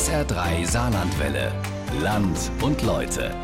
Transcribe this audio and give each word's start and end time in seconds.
SR3 0.00 0.64
Saarlandwelle. 0.64 1.52
Land 2.00 2.50
und 2.62 2.80
Leute. 2.80 3.34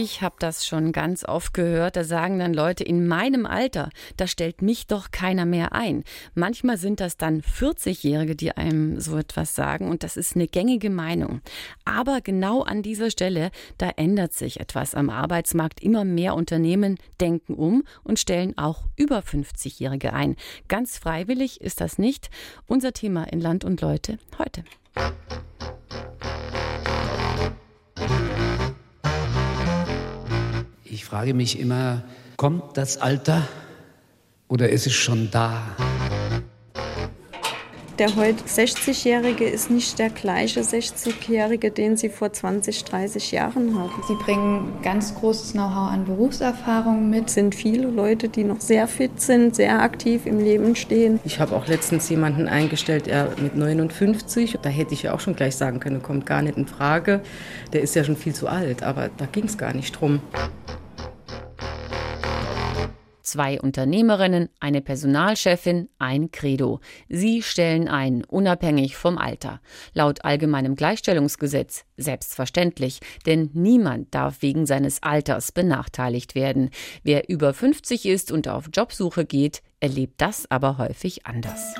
Ich 0.00 0.22
habe 0.22 0.36
das 0.38 0.64
schon 0.64 0.92
ganz 0.92 1.24
oft 1.24 1.52
gehört. 1.52 1.96
Da 1.96 2.04
sagen 2.04 2.38
dann 2.38 2.54
Leute 2.54 2.84
in 2.84 3.08
meinem 3.08 3.46
Alter, 3.46 3.90
da 4.16 4.28
stellt 4.28 4.62
mich 4.62 4.86
doch 4.86 5.10
keiner 5.10 5.44
mehr 5.44 5.72
ein. 5.72 6.04
Manchmal 6.36 6.76
sind 6.76 7.00
das 7.00 7.16
dann 7.16 7.40
40-Jährige, 7.42 8.36
die 8.36 8.52
einem 8.52 9.00
so 9.00 9.16
etwas 9.16 9.56
sagen 9.56 9.90
und 9.90 10.04
das 10.04 10.16
ist 10.16 10.36
eine 10.36 10.46
gängige 10.46 10.88
Meinung. 10.88 11.40
Aber 11.84 12.20
genau 12.20 12.62
an 12.62 12.82
dieser 12.82 13.10
Stelle, 13.10 13.50
da 13.76 13.90
ändert 13.96 14.34
sich 14.34 14.60
etwas 14.60 14.94
am 14.94 15.10
Arbeitsmarkt. 15.10 15.82
Immer 15.82 16.04
mehr 16.04 16.36
Unternehmen 16.36 16.98
denken 17.20 17.54
um 17.54 17.82
und 18.04 18.20
stellen 18.20 18.56
auch 18.56 18.84
über 18.94 19.18
50-Jährige 19.18 20.12
ein. 20.12 20.36
Ganz 20.68 20.96
freiwillig 20.96 21.60
ist 21.60 21.80
das 21.80 21.98
nicht. 21.98 22.30
Unser 22.68 22.92
Thema 22.92 23.24
in 23.24 23.40
Land 23.40 23.64
und 23.64 23.80
Leute 23.80 24.20
heute. 24.38 24.62
Ich 30.90 31.04
frage 31.04 31.34
mich 31.34 31.58
immer, 31.58 32.02
kommt 32.36 32.76
das 32.78 32.96
Alter 32.96 33.46
oder 34.48 34.70
ist 34.70 34.86
es 34.86 34.94
schon 34.94 35.30
da? 35.30 35.62
Der 37.98 38.14
heute 38.14 38.44
60-Jährige 38.44 39.44
ist 39.44 39.72
nicht 39.72 39.98
der 39.98 40.10
gleiche 40.10 40.60
60-Jährige, 40.60 41.72
den 41.72 41.96
Sie 41.96 42.08
vor 42.08 42.32
20, 42.32 42.84
30 42.84 43.32
Jahren 43.32 43.76
hatten. 43.76 44.02
Sie 44.06 44.14
bringen 44.14 44.72
ganz 44.84 45.16
großes 45.16 45.50
Know-how 45.54 45.90
an 45.90 46.04
Berufserfahrung 46.04 47.10
mit. 47.10 47.26
Es 47.26 47.34
sind 47.34 47.56
viele 47.56 47.88
Leute, 47.88 48.28
die 48.28 48.44
noch 48.44 48.60
sehr 48.60 48.86
fit 48.86 49.20
sind, 49.20 49.56
sehr 49.56 49.82
aktiv 49.82 50.26
im 50.26 50.38
Leben 50.38 50.76
stehen. 50.76 51.18
Ich 51.24 51.40
habe 51.40 51.56
auch 51.56 51.66
letztens 51.66 52.08
jemanden 52.08 52.46
eingestellt, 52.46 53.08
er 53.08 53.32
mit 53.42 53.56
59. 53.56 54.58
Da 54.62 54.68
hätte 54.68 54.94
ich 54.94 55.02
ja 55.02 55.12
auch 55.12 55.20
schon 55.20 55.34
gleich 55.34 55.56
sagen 55.56 55.80
können, 55.80 56.00
kommt 56.00 56.24
gar 56.24 56.42
nicht 56.42 56.56
in 56.56 56.68
Frage. 56.68 57.20
Der 57.72 57.80
ist 57.80 57.96
ja 57.96 58.04
schon 58.04 58.16
viel 58.16 58.32
zu 58.32 58.46
alt, 58.46 58.84
aber 58.84 59.10
da 59.16 59.26
ging 59.26 59.46
es 59.46 59.58
gar 59.58 59.74
nicht 59.74 60.00
drum. 60.00 60.20
Zwei 63.28 63.60
Unternehmerinnen, 63.60 64.48
eine 64.58 64.80
Personalchefin, 64.80 65.90
ein 65.98 66.30
Credo. 66.30 66.80
Sie 67.10 67.42
stellen 67.42 67.86
ein, 67.86 68.24
unabhängig 68.24 68.96
vom 68.96 69.18
Alter. 69.18 69.60
Laut 69.92 70.24
allgemeinem 70.24 70.76
Gleichstellungsgesetz 70.76 71.84
selbstverständlich, 71.98 73.00
denn 73.26 73.50
niemand 73.52 74.14
darf 74.14 74.40
wegen 74.40 74.64
seines 74.64 75.02
Alters 75.02 75.52
benachteiligt 75.52 76.34
werden. 76.34 76.70
Wer 77.02 77.28
über 77.28 77.52
50 77.52 78.06
ist 78.06 78.32
und 78.32 78.48
auf 78.48 78.70
Jobsuche 78.72 79.26
geht, 79.26 79.60
erlebt 79.78 80.14
das 80.22 80.50
aber 80.50 80.78
häufig 80.78 81.26
anders. 81.26 81.74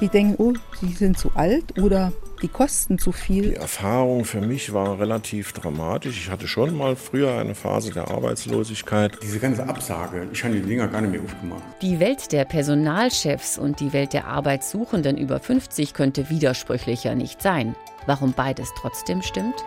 Die 0.00 0.08
denken, 0.08 0.36
oh, 0.38 0.54
sie 0.80 0.94
sind 0.94 1.18
zu 1.18 1.30
alt 1.34 1.78
oder 1.78 2.10
die 2.42 2.48
kosten 2.48 2.98
zu 2.98 3.12
viel. 3.12 3.50
Die 3.50 3.56
Erfahrung 3.56 4.24
für 4.24 4.40
mich 4.40 4.72
war 4.72 4.98
relativ 4.98 5.52
dramatisch. 5.52 6.16
Ich 6.16 6.30
hatte 6.30 6.48
schon 6.48 6.76
mal 6.76 6.96
früher 6.96 7.34
eine 7.34 7.54
Phase 7.54 7.92
der 7.92 8.08
Arbeitslosigkeit. 8.08 9.18
Diese 9.22 9.38
ganze 9.38 9.68
Absage, 9.68 10.28
ich 10.32 10.42
habe 10.44 10.54
die 10.54 10.62
Dinger 10.62 10.88
gar 10.88 11.00
nicht 11.00 11.12
mehr 11.12 11.22
aufgemacht. 11.22 11.62
Die 11.82 12.00
Welt 12.00 12.32
der 12.32 12.44
Personalchefs 12.44 13.58
und 13.58 13.80
die 13.80 13.92
Welt 13.92 14.12
der 14.12 14.26
Arbeitssuchenden 14.26 15.18
über 15.18 15.40
50 15.40 15.94
könnte 15.94 16.30
widersprüchlicher 16.30 17.14
nicht 17.14 17.42
sein. 17.42 17.74
Warum 18.06 18.32
beides 18.32 18.70
trotzdem 18.76 19.22
stimmt? 19.22 19.64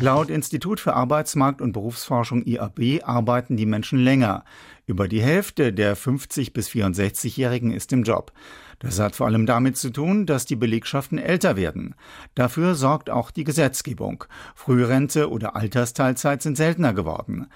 Laut 0.00 0.28
Institut 0.28 0.80
für 0.80 0.94
Arbeitsmarkt 0.94 1.60
und 1.62 1.72
Berufsforschung 1.72 2.44
IAB 2.44 3.02
arbeiten 3.04 3.56
die 3.56 3.66
Menschen 3.66 3.98
länger. 3.98 4.44
Über 4.86 5.08
die 5.08 5.22
Hälfte 5.22 5.72
der 5.72 5.96
50 5.96 6.52
bis 6.52 6.68
64-Jährigen 6.68 7.72
ist 7.72 7.92
im 7.92 8.02
Job. 8.02 8.32
Das 8.78 8.98
hat 8.98 9.16
vor 9.16 9.26
allem 9.26 9.46
damit 9.46 9.76
zu 9.76 9.90
tun, 9.90 10.26
dass 10.26 10.46
die 10.46 10.56
Belegschaften 10.56 11.18
älter 11.18 11.56
werden. 11.56 11.94
Dafür 12.34 12.74
sorgt 12.74 13.10
auch 13.10 13.30
die 13.30 13.44
Gesetzgebung. 13.44 14.24
Frührente 14.54 15.30
oder 15.30 15.56
Altersteilzeit 15.56 16.42
sind 16.42 16.56
seltener 16.56 16.94
geworden. 16.94 17.46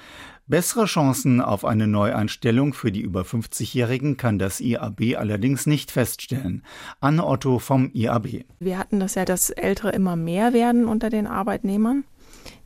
Bessere 0.48 0.86
Chancen 0.86 1.42
auf 1.42 1.66
eine 1.66 1.86
Neueinstellung 1.86 2.72
für 2.72 2.90
die 2.90 3.02
über 3.02 3.20
50-Jährigen 3.20 4.16
kann 4.16 4.38
das 4.38 4.60
IAB 4.60 5.18
allerdings 5.18 5.66
nicht 5.66 5.90
feststellen. 5.90 6.64
Anne 7.00 7.26
Otto 7.26 7.58
vom 7.58 7.90
IAB. 7.92 8.46
Wir 8.58 8.78
hatten 8.78 8.98
das 8.98 9.14
ja, 9.14 9.26
dass 9.26 9.50
Ältere 9.50 9.90
immer 9.90 10.16
mehr 10.16 10.54
werden 10.54 10.86
unter 10.86 11.10
den 11.10 11.26
Arbeitnehmern. 11.26 12.04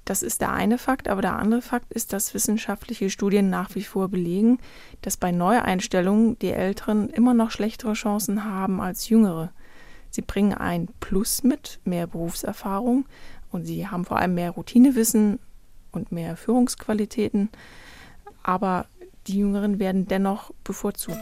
Das 0.05 0.23
ist 0.23 0.41
der 0.41 0.53
eine 0.53 0.79
Fakt, 0.79 1.09
aber 1.09 1.23
der 1.23 1.37
andere 1.37 1.63
Fakt 1.63 1.93
ist, 1.93 2.13
dass 2.13 2.35
wissenschaftliche 2.35 3.09
Studien 3.09 3.51
nach 3.51 3.75
wie 3.75 3.85
vor 3.85 4.09
belegen, 4.09 4.59
dass 5.01 5.17
bei 5.17 5.31
Neueinstellungen 5.31 6.39
die 6.41 6.51
Älteren 6.51 7.09
immer 7.09 7.35
noch 7.35 7.51
schlechtere 7.53 7.93
Chancen 7.93 8.45
haben 8.45 8.81
als 8.81 9.09
Jüngere. 9.09 9.53
Sie 10.11 10.23
bringen 10.23 10.55
ein 10.55 10.89
Plus 11.01 11.45
mit, 11.45 11.81
mehr 11.85 12.07
Berufserfahrung 12.07 13.07
und 13.53 13.65
sie 13.65 13.87
haben 13.87 14.05
vor 14.05 14.19
allem 14.19 14.35
mehr 14.35 14.51
Routinewissen 14.51 15.39
und 15.93 16.11
mehr 16.11 16.37
Führungsqualitäten, 16.37 17.49
aber 18.43 18.87
die 19.29 19.39
Jüngeren 19.39 19.79
werden 19.79 20.09
dennoch 20.09 20.51
bevorzugt. 20.65 21.19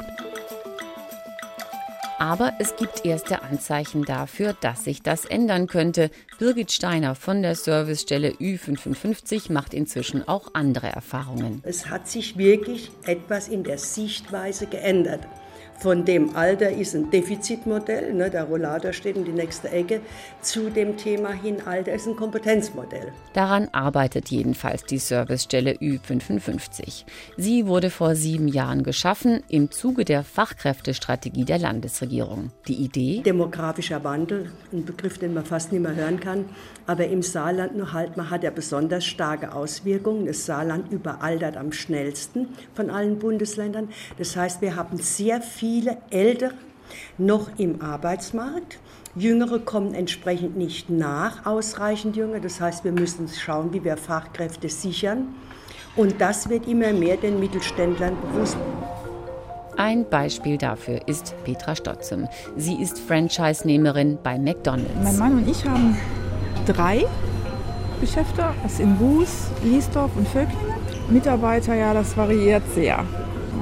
Aber 2.20 2.52
es 2.58 2.76
gibt 2.76 3.06
erste 3.06 3.40
Anzeichen 3.40 4.04
dafür, 4.04 4.54
dass 4.60 4.84
sich 4.84 5.00
das 5.02 5.24
ändern 5.24 5.66
könnte. 5.66 6.10
Birgit 6.38 6.70
Steiner 6.70 7.14
von 7.14 7.40
der 7.40 7.54
Servicestelle 7.54 8.32
Ü55 8.32 9.50
macht 9.50 9.72
inzwischen 9.72 10.28
auch 10.28 10.52
andere 10.52 10.88
Erfahrungen. 10.88 11.62
Es 11.64 11.88
hat 11.88 12.08
sich 12.08 12.36
wirklich 12.36 12.90
etwas 13.06 13.48
in 13.48 13.64
der 13.64 13.78
Sichtweise 13.78 14.66
geändert 14.66 15.26
von 15.80 16.04
dem 16.04 16.36
Alter 16.36 16.70
ist 16.70 16.94
ein 16.94 17.10
Defizitmodell, 17.10 18.12
ne, 18.12 18.28
der 18.28 18.44
Rollator 18.44 18.92
steht 18.92 19.16
in 19.16 19.24
die 19.24 19.32
nächste 19.32 19.70
Ecke, 19.70 20.02
zu 20.42 20.68
dem 20.68 20.98
Thema 20.98 21.30
hin 21.30 21.62
Alter 21.64 21.94
ist 21.94 22.06
ein 22.06 22.16
Kompetenzmodell. 22.16 23.12
Daran 23.32 23.68
arbeitet 23.72 24.28
jedenfalls 24.28 24.84
die 24.84 24.98
Servicestelle 24.98 25.72
Ü55. 25.72 27.04
Sie 27.38 27.66
wurde 27.66 27.88
vor 27.88 28.14
sieben 28.14 28.46
Jahren 28.46 28.82
geschaffen 28.82 29.42
im 29.48 29.70
Zuge 29.70 30.04
der 30.04 30.22
Fachkräftestrategie 30.22 31.46
der 31.46 31.58
Landesregierung. 31.58 32.50
Die 32.68 32.74
Idee? 32.74 33.22
Demografischer 33.24 34.04
Wandel, 34.04 34.52
ein 34.72 34.84
Begriff, 34.84 35.16
den 35.16 35.32
man 35.32 35.46
fast 35.46 35.72
nicht 35.72 35.80
mehr 35.80 35.94
hören 35.94 36.20
kann, 36.20 36.44
aber 36.86 37.06
im 37.06 37.22
Saarland 37.22 37.74
nur 37.74 37.94
halt, 37.94 38.18
man 38.18 38.28
hat 38.28 38.42
ja 38.42 38.50
besonders 38.50 39.06
starke 39.06 39.54
Auswirkungen. 39.54 40.26
Das 40.26 40.44
Saarland 40.44 40.92
überaltert 40.92 41.56
am 41.56 41.72
schnellsten 41.72 42.48
von 42.74 42.90
allen 42.90 43.18
Bundesländern. 43.18 43.88
Das 44.18 44.36
heißt, 44.36 44.60
wir 44.60 44.76
haben 44.76 44.98
sehr 44.98 45.40
viel 45.40 45.69
viele 45.70 45.98
Ältere 46.10 46.54
noch 47.16 47.48
im 47.58 47.80
Arbeitsmarkt. 47.80 48.78
Jüngere 49.14 49.60
kommen 49.60 49.94
entsprechend 49.94 50.56
nicht 50.56 50.90
nach, 50.90 51.46
ausreichend 51.46 52.16
Jüngere. 52.16 52.40
Das 52.40 52.60
heißt, 52.60 52.84
wir 52.84 52.90
müssen 52.90 53.28
schauen, 53.28 53.72
wie 53.72 53.84
wir 53.84 53.96
Fachkräfte 53.96 54.68
sichern. 54.68 55.28
Und 55.94 56.20
das 56.20 56.48
wird 56.48 56.66
immer 56.66 56.92
mehr 56.92 57.16
den 57.16 57.38
Mittelständlern 57.38 58.16
bewusst. 58.20 58.56
Ein 59.76 60.08
Beispiel 60.10 60.58
dafür 60.58 61.06
ist 61.06 61.34
Petra 61.44 61.76
Stotzem. 61.76 62.26
Sie 62.56 62.74
ist 62.74 62.98
Franchise-Nehmerin 62.98 64.18
bei 64.24 64.38
McDonald's. 64.38 64.92
Mein 65.04 65.18
Mann 65.18 65.38
und 65.38 65.48
ich 65.48 65.64
haben 65.64 65.96
drei 66.66 67.06
Geschäfte, 68.00 68.44
das 68.64 68.80
in 68.80 68.96
Buß, 68.96 69.50
Liesdorf 69.62 70.10
und 70.16 70.26
Vöckling. 70.26 70.58
Mitarbeiter, 71.08 71.74
ja, 71.74 71.94
das 71.94 72.16
variiert 72.16 72.62
sehr. 72.74 73.04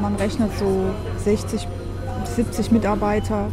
Man 0.00 0.14
rechnet 0.16 0.50
so 0.58 0.84
60 1.24 1.66
70 2.38 2.70
Mitarbeiter 2.70 3.50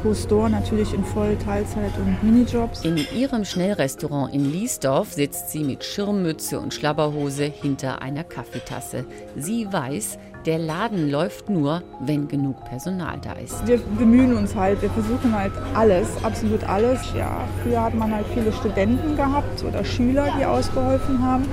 pro 0.00 0.14
Store, 0.14 0.48
natürlich 0.48 0.94
in 0.94 1.02
Voll-, 1.02 1.36
Teilzeit- 1.36 1.98
und 1.98 2.22
Minijobs. 2.22 2.84
In 2.84 2.96
ihrem 2.96 3.44
Schnellrestaurant 3.44 4.32
in 4.32 4.52
Liesdorf 4.52 5.12
sitzt 5.14 5.50
sie 5.50 5.64
mit 5.64 5.82
Schirmmütze 5.82 6.60
und 6.60 6.72
Schlabberhose 6.72 7.42
hinter 7.42 8.00
einer 8.00 8.22
Kaffeetasse. 8.22 9.04
Sie 9.34 9.72
weiß, 9.72 10.16
der 10.48 10.58
Laden 10.58 11.10
läuft 11.10 11.50
nur, 11.50 11.82
wenn 12.00 12.26
genug 12.26 12.64
Personal 12.64 13.18
da 13.20 13.34
ist. 13.34 13.66
Wir 13.66 13.76
bemühen 13.76 14.34
uns 14.34 14.56
halt, 14.56 14.80
wir 14.80 14.88
versuchen 14.88 15.36
halt 15.36 15.52
alles, 15.74 16.08
absolut 16.24 16.64
alles. 16.64 17.02
Ja, 17.14 17.46
früher 17.62 17.82
hat 17.82 17.92
man 17.92 18.14
halt 18.14 18.24
viele 18.32 18.50
Studenten 18.54 19.14
gehabt 19.14 19.62
oder 19.62 19.84
Schüler, 19.84 20.26
die 20.40 20.46
ausgeholfen 20.46 21.22
haben. 21.22 21.44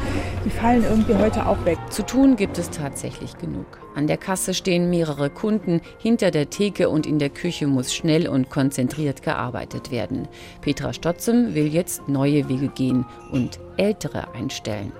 Die 0.46 0.50
fallen 0.50 0.86
irgendwie 0.86 1.14
heute 1.14 1.46
auch 1.46 1.66
weg. 1.66 1.78
Zu 1.90 2.06
tun 2.06 2.38
gibt 2.38 2.58
es 2.58 2.70
tatsächlich 2.70 3.38
genug. 3.38 3.66
An 3.96 4.08
der 4.08 4.16
Kasse 4.16 4.54
stehen 4.54 4.90
mehrere 4.90 5.30
Kunden, 5.30 5.82
hinter 5.98 6.32
der 6.32 6.50
Theke 6.50 6.88
und 6.88 7.06
in 7.06 7.20
der 7.20 7.30
Küche 7.30 7.68
muss 7.68 7.94
schnell 7.94 8.30
und 8.30 8.50
konzentriert 8.50 9.24
gearbeitet 9.24 9.92
werden. 9.92 10.30
Petra 10.62 10.94
Stotzem 10.94 11.54
will 11.54 11.68
jetzt 11.68 12.08
neue 12.08 12.48
Wege 12.48 12.70
gehen 12.70 13.06
und 13.34 13.60
Ältere 13.76 14.34
einstellen. 14.34 14.94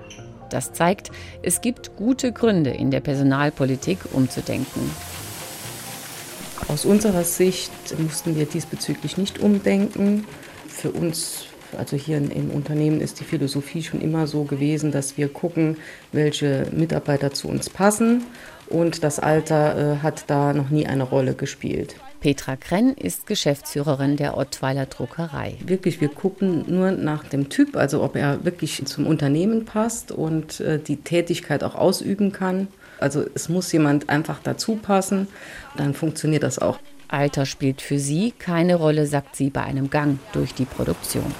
Das 0.50 0.72
zeigt, 0.72 1.10
es 1.42 1.60
gibt 1.60 1.96
gute 1.96 2.32
Gründe 2.32 2.70
in 2.70 2.90
der 2.90 3.00
Personalpolitik 3.00 3.98
umzudenken. 4.12 4.90
Aus 6.68 6.84
unserer 6.84 7.24
Sicht 7.24 7.72
mussten 7.98 8.36
wir 8.36 8.46
diesbezüglich 8.46 9.16
nicht 9.16 9.38
umdenken. 9.38 10.24
Für 10.68 10.90
uns, 10.90 11.46
also 11.78 11.96
hier 11.96 12.16
im 12.16 12.50
Unternehmen, 12.50 13.00
ist 13.00 13.20
die 13.20 13.24
Philosophie 13.24 13.82
schon 13.82 14.00
immer 14.00 14.26
so 14.26 14.44
gewesen, 14.44 14.90
dass 14.90 15.16
wir 15.16 15.28
gucken, 15.28 15.76
welche 16.12 16.66
Mitarbeiter 16.72 17.32
zu 17.32 17.48
uns 17.48 17.70
passen 17.70 18.24
und 18.68 19.04
das 19.04 19.18
Alter 19.18 19.94
äh, 19.94 19.96
hat 20.02 20.24
da 20.28 20.52
noch 20.52 20.70
nie 20.70 20.86
eine 20.86 21.04
Rolle 21.04 21.34
gespielt. 21.34 21.96
Petra 22.20 22.56
Krenn 22.56 22.92
ist 22.94 23.26
Geschäftsführerin 23.26 24.16
der 24.16 24.36
Ottweiler 24.36 24.86
Druckerei. 24.86 25.56
Wirklich, 25.64 26.00
wir 26.00 26.08
gucken 26.08 26.64
nur 26.66 26.90
nach 26.90 27.24
dem 27.24 27.48
Typ, 27.48 27.76
also 27.76 28.02
ob 28.02 28.16
er 28.16 28.44
wirklich 28.44 28.84
zum 28.86 29.06
Unternehmen 29.06 29.64
passt 29.64 30.12
und 30.12 30.60
äh, 30.60 30.78
die 30.78 30.96
Tätigkeit 30.96 31.62
auch 31.62 31.74
ausüben 31.74 32.32
kann. 32.32 32.68
Also 32.98 33.24
es 33.34 33.48
muss 33.48 33.70
jemand 33.72 34.08
einfach 34.08 34.40
dazu 34.42 34.76
passen, 34.76 35.28
dann 35.76 35.94
funktioniert 35.94 36.42
das 36.42 36.58
auch. 36.58 36.78
Alter 37.08 37.46
spielt 37.46 37.82
für 37.82 37.98
sie 37.98 38.32
keine 38.32 38.76
Rolle, 38.76 39.06
sagt 39.06 39.36
sie 39.36 39.50
bei 39.50 39.62
einem 39.62 39.90
Gang 39.90 40.18
durch 40.32 40.54
die 40.54 40.64
Produktion. 40.64 41.32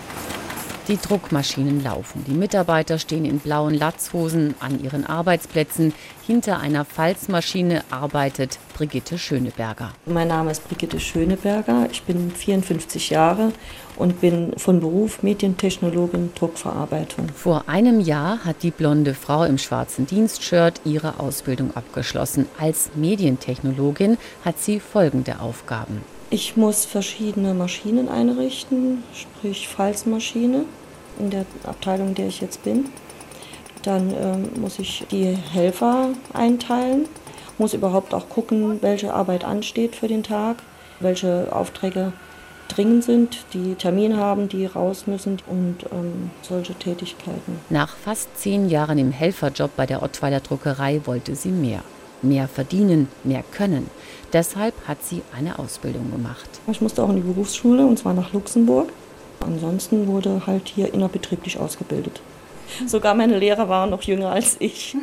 Die 0.89 0.99
Druckmaschinen 0.99 1.83
laufen. 1.83 2.25
Die 2.29 2.35
Mitarbeiter 2.35 3.01
stehen 3.01 3.25
in 3.25 3.41
blauen 3.41 3.75
Latzhosen 3.75 4.55
an 4.61 4.81
ihren 4.81 5.05
Arbeitsplätzen. 5.05 5.93
Hinter 6.25 6.61
einer 6.61 6.85
Falzmaschine 6.85 7.83
arbeitet 7.91 8.61
Brigitte 8.73 9.19
Schöneberger. 9.19 9.91
Mein 10.07 10.29
Name 10.29 10.53
ist 10.53 10.69
Brigitte 10.69 11.01
Schöneberger. 11.01 11.89
Ich 11.91 12.05
bin 12.05 12.31
54 12.31 13.11
Jahre 13.11 13.53
und 13.97 14.21
bin 14.21 14.53
von 14.59 14.79
Beruf 14.79 15.25
Medientechnologin 15.25 16.31
Druckverarbeitung. 16.37 17.31
Vor 17.35 17.65
einem 17.67 17.99
Jahr 17.99 18.45
hat 18.45 18.63
die 18.63 18.71
blonde 18.71 19.15
Frau 19.15 19.43
im 19.43 19.59
schwarzen 19.59 20.07
Dienstshirt 20.07 20.83
ihre 20.85 21.19
Ausbildung 21.19 21.75
abgeschlossen. 21.75 22.47
Als 22.61 22.91
Medientechnologin 22.95 24.19
hat 24.45 24.61
sie 24.61 24.79
folgende 24.79 25.41
Aufgaben. 25.41 26.16
Ich 26.37 26.55
muss 26.55 26.85
verschiedene 26.85 27.55
Maschinen 27.55 28.11
einrichten, 28.11 29.03
sprich 29.15 29.69
Falzmaschine 29.69 30.67
in 31.19 31.31
der 31.31 31.47
Abteilung, 31.65 32.09
in 32.09 32.15
der 32.15 32.27
ich 32.27 32.43
jetzt 32.43 32.63
bin. 32.63 32.91
Dann 33.83 34.11
ähm, 34.11 34.61
muss 34.61 34.79
ich 34.79 35.07
die 35.11 35.35
Helfer 35.35 36.11
einteilen, 36.35 37.09
muss 37.57 37.73
überhaupt 37.73 38.13
auch 38.13 38.29
gucken, 38.29 38.83
welche 38.83 39.15
Arbeit 39.15 39.45
ansteht 39.45 39.97
für 39.97 40.09
den 40.09 40.23
Tag, 40.23 40.59
welche 41.01 41.49
Aufträge 41.57 42.13
dringend 42.69 43.05
sind, 43.05 43.39
die 43.55 43.75
Termin 43.75 44.19
haben, 44.19 44.51
die 44.51 44.67
raus 44.67 45.07
müssen 45.07 45.39
und 45.47 45.87
ähm, 45.91 46.31
solche 46.43 46.75
Tätigkeiten. 46.75 47.61
Nach 47.71 47.97
fast 47.97 48.29
zehn 48.37 48.69
Jahren 48.69 48.99
im 48.99 49.11
Helferjob 49.11 49.75
bei 49.75 49.87
der 49.87 50.03
Ottweiler 50.03 50.41
Druckerei 50.41 51.01
wollte 51.07 51.35
sie 51.35 51.49
mehr. 51.49 51.83
Mehr 52.21 52.47
verdienen, 52.47 53.09
mehr 53.25 53.43
können. 53.53 53.89
Deshalb 54.37 54.75
hat 54.87 55.03
sie 55.03 55.23
eine 55.35 55.59
Ausbildung 55.59 56.11
gemacht. 56.11 56.47
Ich 56.71 56.83
musste 56.83 57.03
auch 57.03 57.09
in 57.09 57.17
die 57.17 57.23
Berufsschule 57.23 57.87
und 57.87 57.99
zwar 57.99 58.13
nach 58.13 58.35
Luxemburg. 58.35 58.93
Ansonsten 59.41 60.09
wurde 60.09 60.47
halt 60.47 60.69
hier 60.69 60.93
innerbetrieblich 60.93 61.59
ausgebildet. 61.59 62.21
Sogar 62.87 63.15
meine 63.15 63.39
Lehrer 63.39 63.71
waren 63.71 63.89
noch 63.89 64.03
jünger 64.03 64.33
als 64.33 64.57
ich. 64.59 64.95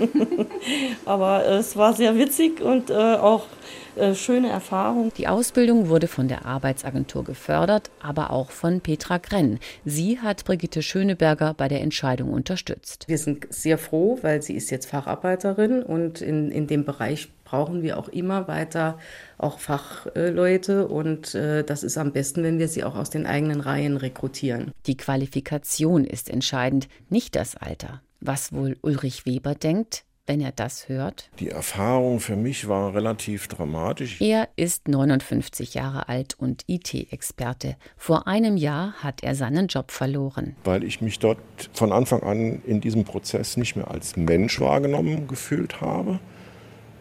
Aber 1.06 1.48
es 1.48 1.76
war 1.76 1.94
sehr 1.94 2.16
witzig 2.16 2.62
und 2.62 2.92
äh, 2.92 2.94
auch 2.94 3.48
äh, 3.96 4.14
schöne 4.14 4.50
Erfahrung. 4.50 5.12
Die 5.18 5.28
Ausbildung 5.28 5.90
wurde 5.90 6.08
von 6.08 6.28
der 6.28 6.46
Arbeitsagentur 6.46 7.24
gefördert, 7.24 7.90
aber 8.02 8.30
auch 8.30 8.52
von 8.52 8.82
Petra 8.82 9.18
Grenn. 9.18 9.60
Sie 9.84 10.20
hat 10.20 10.46
Brigitte 10.46 10.84
Schöneberger 10.84 11.56
bei 11.56 11.68
der 11.68 11.82
Entscheidung 11.82 12.34
unterstützt. 12.34 13.06
Wir 13.08 13.18
sind 13.18 13.48
sehr 13.50 13.80
froh, 13.80 14.20
weil 14.22 14.44
sie 14.44 14.54
ist 14.54 14.70
jetzt 14.70 14.88
Facharbeiterin 14.88 15.82
und 15.82 16.22
in, 16.22 16.52
in 16.52 16.68
dem 16.68 16.86
Bereich 16.86 17.30
brauchen 17.54 17.84
wir 17.84 18.00
auch 18.00 18.08
immer 18.08 18.48
weiter 18.48 18.98
auch 19.38 19.60
Fachleute 19.60 20.88
und 20.88 21.36
äh, 21.36 21.64
das 21.64 21.84
ist 21.84 22.00
am 22.00 22.12
besten, 22.12 22.42
wenn 22.42 22.58
wir 22.58 22.68
sie 22.68 22.84
auch 22.84 22.96
aus 22.96 23.12
den 23.12 23.28
eigenen 23.28 23.62
Reihen 23.62 23.96
rekrutieren. 23.96 24.72
Die 24.88 24.98
Qualifikation 24.98 26.04
ist 26.04 26.32
entscheidend, 26.32 26.88
nicht 27.10 27.36
das 27.36 27.56
Alter. 27.56 28.02
Was 28.22 28.54
wohl 28.54 28.76
Ulrich 28.82 29.28
Weber 29.28 29.54
denkt, 29.54 30.04
wenn 30.26 30.42
er 30.42 30.52
das 30.52 30.90
hört? 30.90 31.30
Die 31.38 31.50
Erfahrung 31.50 32.20
für 32.20 32.36
mich 32.36 32.68
war 32.68 32.96
relativ 32.96 33.48
dramatisch. 33.48 34.20
Er 34.20 34.50
ist 34.56 34.88
59 34.88 35.76
Jahre 35.76 36.10
alt 36.10 36.34
und 36.40 36.64
IT-Experte. 36.66 37.76
Vor 37.98 38.26
einem 38.26 38.58
Jahr 38.58 38.94
hat 38.94 39.22
er 39.22 39.36
seinen 39.36 39.68
Job 39.68 39.92
verloren. 39.92 40.56
Weil 40.64 40.84
ich 40.84 41.02
mich 41.02 41.20
dort 41.20 41.38
von 41.74 41.92
Anfang 41.92 42.24
an 42.24 42.64
in 42.66 42.82
diesem 42.82 43.04
Prozess 43.04 43.58
nicht 43.58 43.76
mehr 43.76 43.92
als 43.92 44.18
Mensch 44.18 44.60
wahrgenommen 44.60 45.28
gefühlt 45.28 45.82
habe, 45.82 46.20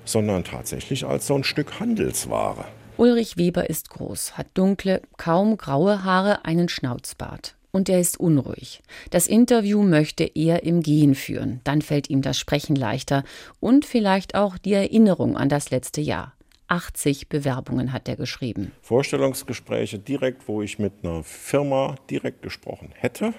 sondern 0.04 0.44
tatsächlich 0.44 1.04
als 1.04 1.26
so 1.26 1.34
ein 1.34 1.44
Stück 1.44 1.80
Handelsware. 1.80 2.64
Ulrich 2.96 3.36
Weber 3.36 3.68
ist 3.68 3.90
groß, 3.90 4.36
hat 4.36 4.46
dunkle, 4.54 5.02
kaum 5.16 5.56
graue 5.56 6.04
Haare, 6.04 6.44
einen 6.44 6.68
Schnauzbart 6.68 7.56
und 7.72 7.88
er 7.88 7.98
ist 7.98 8.20
unruhig. 8.20 8.82
Das 9.10 9.26
Interview 9.26 9.82
möchte 9.82 10.24
er 10.24 10.62
im 10.62 10.82
Gehen 10.82 11.14
führen, 11.14 11.60
dann 11.64 11.82
fällt 11.82 12.10
ihm 12.10 12.22
das 12.22 12.38
Sprechen 12.38 12.76
leichter 12.76 13.24
und 13.60 13.84
vielleicht 13.84 14.34
auch 14.34 14.58
die 14.58 14.74
Erinnerung 14.74 15.36
an 15.36 15.48
das 15.48 15.70
letzte 15.70 16.00
Jahr. 16.00 16.34
80 16.68 17.28
Bewerbungen 17.28 17.92
hat 17.92 18.08
er 18.08 18.16
geschrieben. 18.16 18.72
Vorstellungsgespräche 18.80 19.98
direkt, 19.98 20.48
wo 20.48 20.62
ich 20.62 20.78
mit 20.78 20.92
einer 21.02 21.22
Firma 21.22 21.96
direkt 22.08 22.42
gesprochen 22.42 22.90
hätte, 22.94 23.34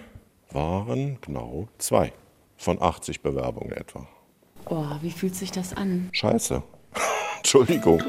waren 0.52 1.18
genau 1.22 1.68
zwei 1.78 2.14
von 2.58 2.80
80 2.82 3.22
Bewerbungen 3.22 3.72
etwa. 3.72 4.08
Oh, 4.66 4.86
wie 5.02 5.12
fühlt 5.12 5.36
sich 5.36 5.52
das 5.52 5.74
an? 5.76 6.10
Scheiße. 6.12 6.64
Entschuldigung. 7.38 8.02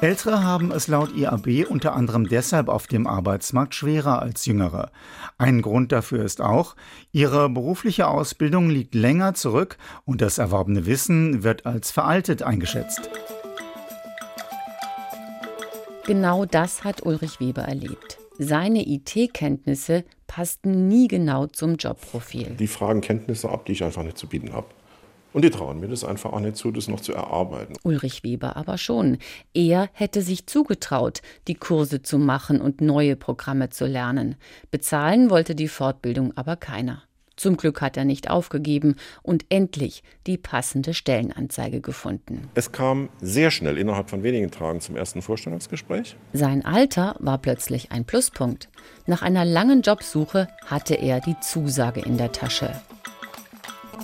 Ältere 0.00 0.44
haben 0.44 0.70
es 0.70 0.86
laut 0.86 1.12
IAB 1.16 1.68
unter 1.68 1.94
anderem 1.94 2.28
deshalb 2.28 2.68
auf 2.68 2.86
dem 2.86 3.08
Arbeitsmarkt 3.08 3.74
schwerer 3.74 4.22
als 4.22 4.46
Jüngere. 4.46 4.92
Ein 5.38 5.60
Grund 5.60 5.90
dafür 5.90 6.24
ist 6.24 6.40
auch, 6.40 6.76
ihre 7.10 7.48
berufliche 7.48 8.06
Ausbildung 8.06 8.70
liegt 8.70 8.94
länger 8.94 9.34
zurück 9.34 9.76
und 10.04 10.20
das 10.20 10.38
erworbene 10.38 10.86
Wissen 10.86 11.42
wird 11.42 11.66
als 11.66 11.90
veraltet 11.90 12.44
eingeschätzt. 12.44 13.10
Genau 16.06 16.44
das 16.44 16.84
hat 16.84 17.04
Ulrich 17.04 17.40
Weber 17.40 17.62
erlebt. 17.62 18.17
Seine 18.38 18.86
IT-Kenntnisse 18.86 20.04
passten 20.28 20.86
nie 20.86 21.08
genau 21.08 21.46
zum 21.46 21.74
Jobprofil. 21.74 22.54
Die 22.58 22.68
fragen 22.68 23.00
Kenntnisse 23.00 23.48
ab, 23.48 23.66
die 23.66 23.72
ich 23.72 23.82
einfach 23.82 24.04
nicht 24.04 24.16
zu 24.16 24.28
bieten 24.28 24.52
habe. 24.52 24.68
Und 25.32 25.44
die 25.44 25.50
trauen 25.50 25.80
mir 25.80 25.88
das 25.88 26.04
einfach 26.04 26.32
auch 26.32 26.40
nicht 26.40 26.56
zu, 26.56 26.70
das 26.70 26.88
noch 26.88 27.00
zu 27.00 27.12
erarbeiten. 27.12 27.74
Ulrich 27.82 28.22
Weber 28.22 28.56
aber 28.56 28.78
schon. 28.78 29.18
Er 29.54 29.90
hätte 29.92 30.22
sich 30.22 30.46
zugetraut, 30.46 31.20
die 31.48 31.54
Kurse 31.54 32.00
zu 32.02 32.18
machen 32.18 32.60
und 32.60 32.80
neue 32.80 33.16
Programme 33.16 33.70
zu 33.70 33.86
lernen. 33.86 34.36
Bezahlen 34.70 35.30
wollte 35.30 35.54
die 35.54 35.68
Fortbildung 35.68 36.36
aber 36.36 36.56
keiner. 36.56 37.02
Zum 37.38 37.56
Glück 37.56 37.80
hat 37.80 37.96
er 37.96 38.04
nicht 38.04 38.28
aufgegeben 38.28 38.96
und 39.22 39.46
endlich 39.48 40.02
die 40.26 40.36
passende 40.36 40.92
Stellenanzeige 40.92 41.80
gefunden. 41.80 42.50
Es 42.54 42.72
kam 42.72 43.08
sehr 43.20 43.52
schnell 43.52 43.78
innerhalb 43.78 44.10
von 44.10 44.24
wenigen 44.24 44.50
Tagen 44.50 44.80
zum 44.80 44.96
ersten 44.96 45.22
Vorstellungsgespräch. 45.22 46.16
Sein 46.32 46.64
Alter 46.64 47.14
war 47.20 47.38
plötzlich 47.38 47.92
ein 47.92 48.04
Pluspunkt. 48.04 48.68
Nach 49.06 49.22
einer 49.22 49.44
langen 49.44 49.82
Jobsuche 49.82 50.48
hatte 50.66 50.96
er 50.96 51.20
die 51.20 51.38
Zusage 51.40 52.00
in 52.00 52.18
der 52.18 52.32
Tasche. 52.32 52.72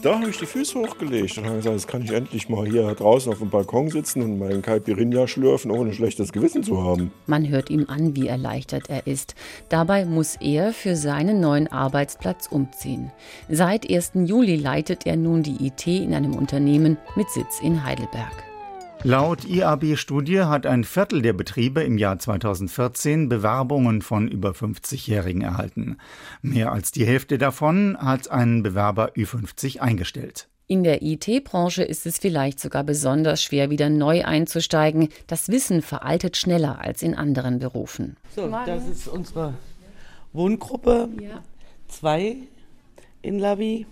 Da 0.03 0.19
habe 0.19 0.29
ich 0.31 0.39
die 0.39 0.47
Füße 0.47 0.79
hochgelegt 0.79 1.39
und 1.39 1.47
habe 1.47 1.57
gesagt, 1.57 1.75
jetzt 1.75 1.89
kann 1.89 2.03
ich 2.03 2.11
endlich 2.11 2.49
mal 2.49 2.67
hier 2.67 2.95
draußen 2.95 3.33
auf 3.33 3.39
dem 3.39 3.51
Balkon 3.51 3.91
sitzen 3.91 4.23
und 4.23 4.39
meinen 4.39 4.63
Caipirinha 4.63 5.27
schlürfen, 5.27 5.71
ohne 5.71 5.93
schlechtes 5.93 6.33
Gewissen 6.33 6.63
zu 6.63 6.83
haben. 6.83 7.13
Man 7.27 7.49
hört 7.49 7.71
ihm 7.71 7.87
an, 7.89 8.15
wie 8.15 8.29
erleichtert 8.29 8.91
er 8.91 9.07
ist. 9.07 9.35
Dabei 9.69 10.05
muss 10.05 10.37
er 10.41 10.73
für 10.73 10.97
seinen 10.97 11.41
neuen 11.41 11.69
Arbeitsplatz 11.69 12.49
umziehen. 12.49 13.13
Seit 13.49 13.91
1. 13.91 14.13
Juli 14.27 14.57
leitet 14.57 15.07
er 15.07 15.17
nun 15.17 15.43
die 15.43 15.67
IT 15.67 15.87
in 15.87 16.15
einem 16.15 16.35
Unternehmen 16.35 16.99
mit 17.17 17.31
Sitz 17.31 17.61
in 17.63 17.85
Heidelberg. 17.85 18.54
Laut 19.03 19.45
IAB-Studie 19.45 20.43
hat 20.43 20.67
ein 20.67 20.85
Viertel 20.85 21.21
der 21.21 21.33
Betriebe 21.35 21.83
im 21.83 21.99
Jahr 21.99 22.19
2014 22.19 23.29
Bewerbungen 23.29 24.01
von 24.01 24.29
über 24.29 24.53
50-Jährigen 24.53 25.43
erhalten. 25.43 25.99
Mehr 26.41 26.73
als 26.73 26.93
die 26.93 27.05
Hälfte 27.05 27.37
davon 27.37 27.99
hat 27.99 28.31
einen 28.31 28.63
Bewerber 28.63 29.13
Ü50 29.13 29.81
eingestellt. 29.81 30.49
In 30.67 30.83
der 30.83 31.03
IT-Branche 31.03 31.83
ist 31.83 32.07
es 32.07 32.19
vielleicht 32.19 32.59
sogar 32.59 32.85
besonders 32.85 33.43
schwer, 33.43 33.69
wieder 33.69 33.91
neu 33.91 34.25
einzusteigen. 34.25 35.11
Das 35.27 35.51
Wissen 35.51 35.83
veraltet 35.83 36.39
schneller 36.39 36.81
als 36.81 37.03
in 37.03 37.15
anderen 37.15 37.59
Berufen. 37.59 38.17
So, 38.35 38.49
das 38.49 38.89
ist 38.89 39.07
unsere 39.07 39.53
Wohngruppe 40.33 41.11
2 41.89 42.23
ja. 42.23 42.37
in 43.21 43.39
Lavi. 43.39 43.87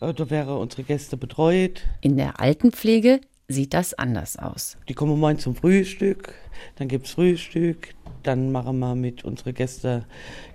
Äh, 0.00 0.12
da 0.12 0.28
wäre 0.28 0.58
unsere 0.58 0.82
Gäste 0.82 1.16
betreut. 1.16 1.82
In 2.00 2.16
der 2.16 2.40
Altenpflege 2.40 3.20
sieht 3.50 3.72
das 3.72 3.94
anders 3.94 4.36
aus. 4.38 4.76
Die 4.88 4.94
kommen 4.94 5.18
morgen 5.18 5.38
zum 5.38 5.56
Frühstück, 5.56 6.34
dann 6.76 6.86
gibt 6.86 7.06
es 7.06 7.12
Frühstück, 7.12 7.94
dann 8.22 8.52
machen 8.52 8.78
wir 8.78 8.94
mit 8.94 9.24
unseren 9.24 9.54
Gästen 9.54 10.04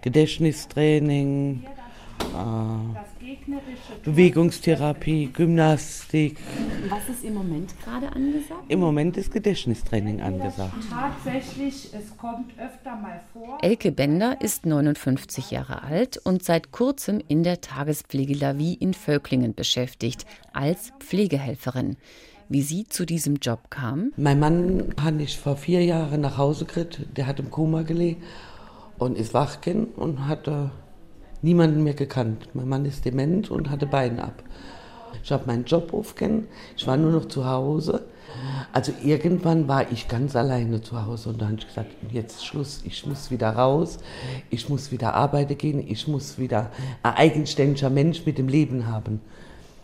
Gedächtnistraining 0.02 1.64
äh, 2.20 3.04
Bewegungstherapie, 4.04 5.32
Gymnastik. 5.34 6.38
Was 6.88 7.10
ist 7.10 7.24
im 7.24 7.34
Moment 7.34 7.74
gerade 7.84 8.12
angesagt? 8.12 8.66
Im 8.68 8.80
Moment 8.80 9.18
ist 9.18 9.32
Gedächtnistraining 9.32 10.22
angesagt. 10.22 10.74
Tatsächlich, 10.92 11.90
es 11.94 12.16
kommt 12.16 12.52
öfter 12.60 12.96
mal 12.96 13.22
vor. 13.34 13.58
Elke 13.64 13.92
Bender 13.92 14.40
ist 14.40 14.68
59 14.68 15.50
Jahre 15.50 15.82
alt 15.82 16.18
und 16.18 16.44
seit 16.44 16.72
kurzem 16.72 17.22
in 17.28 17.42
der 17.42 17.60
Tagespflege 17.60 18.36
Lavie 18.36 18.76
in 18.76 18.94
Völklingen 18.94 19.56
beschäftigt, 19.56 20.28
als 20.54 20.94
Pflegehelferin. 21.00 21.98
Wie 22.54 22.62
sie 22.62 22.88
zu 22.88 23.08
diesem 23.08 23.38
Job 23.38 23.72
kam? 23.72 24.14
Mein 24.16 24.40
Mann 24.40 24.94
hat 25.02 25.20
ich 25.20 25.40
vor 25.40 25.58
vier 25.58 25.84
Jahren 25.84 26.22
nach 26.22 26.38
Hause 26.38 26.66
gekriegt. 26.66 27.02
Der 27.18 27.26
hat 27.26 27.40
im 27.40 27.50
Koma 27.50 27.82
gelegen 27.82 28.22
und 29.00 29.18
ist 29.18 29.34
wach 29.34 29.58
und 29.96 30.28
hatte 30.28 30.70
niemanden 31.42 31.84
mehr 31.84 31.96
gekannt. 31.96 32.50
Mein 32.54 32.70
Mann 32.70 32.86
ist 32.86 33.06
dement 33.06 33.50
und 33.50 33.72
hatte 33.72 33.88
Bein 33.88 34.20
ab. 34.20 34.44
Ich 35.24 35.32
habe 35.32 35.48
meinen 35.48 35.66
Job 35.66 35.96
aufgegeben, 35.96 36.48
ich 36.78 36.86
war 36.86 36.96
nur 36.96 37.12
noch 37.12 37.26
zu 37.26 37.44
Hause. 37.44 38.04
Also 38.72 38.94
irgendwann 39.04 39.68
war 39.68 39.92
ich 39.92 40.08
ganz 40.08 40.36
alleine 40.36 40.80
zu 40.80 41.04
Hause 41.04 41.30
und 41.30 41.42
dann 41.42 41.54
habe 41.54 41.58
ich 41.60 41.68
gesagt, 41.68 41.90
jetzt 42.12 42.46
Schluss, 42.46 42.84
ich 42.86 43.04
muss 43.08 43.32
wieder 43.32 43.50
raus, 43.50 43.98
ich 44.52 44.70
muss 44.70 44.92
wieder 44.92 45.16
arbeiten 45.16 45.58
gehen, 45.58 45.84
ich 45.88 46.08
muss 46.08 46.38
wieder 46.38 46.70
ein 47.02 47.14
eigenständiger 47.16 47.90
Mensch 47.90 48.28
mit 48.28 48.38
dem 48.38 48.48
Leben 48.48 48.86
haben. 48.86 49.22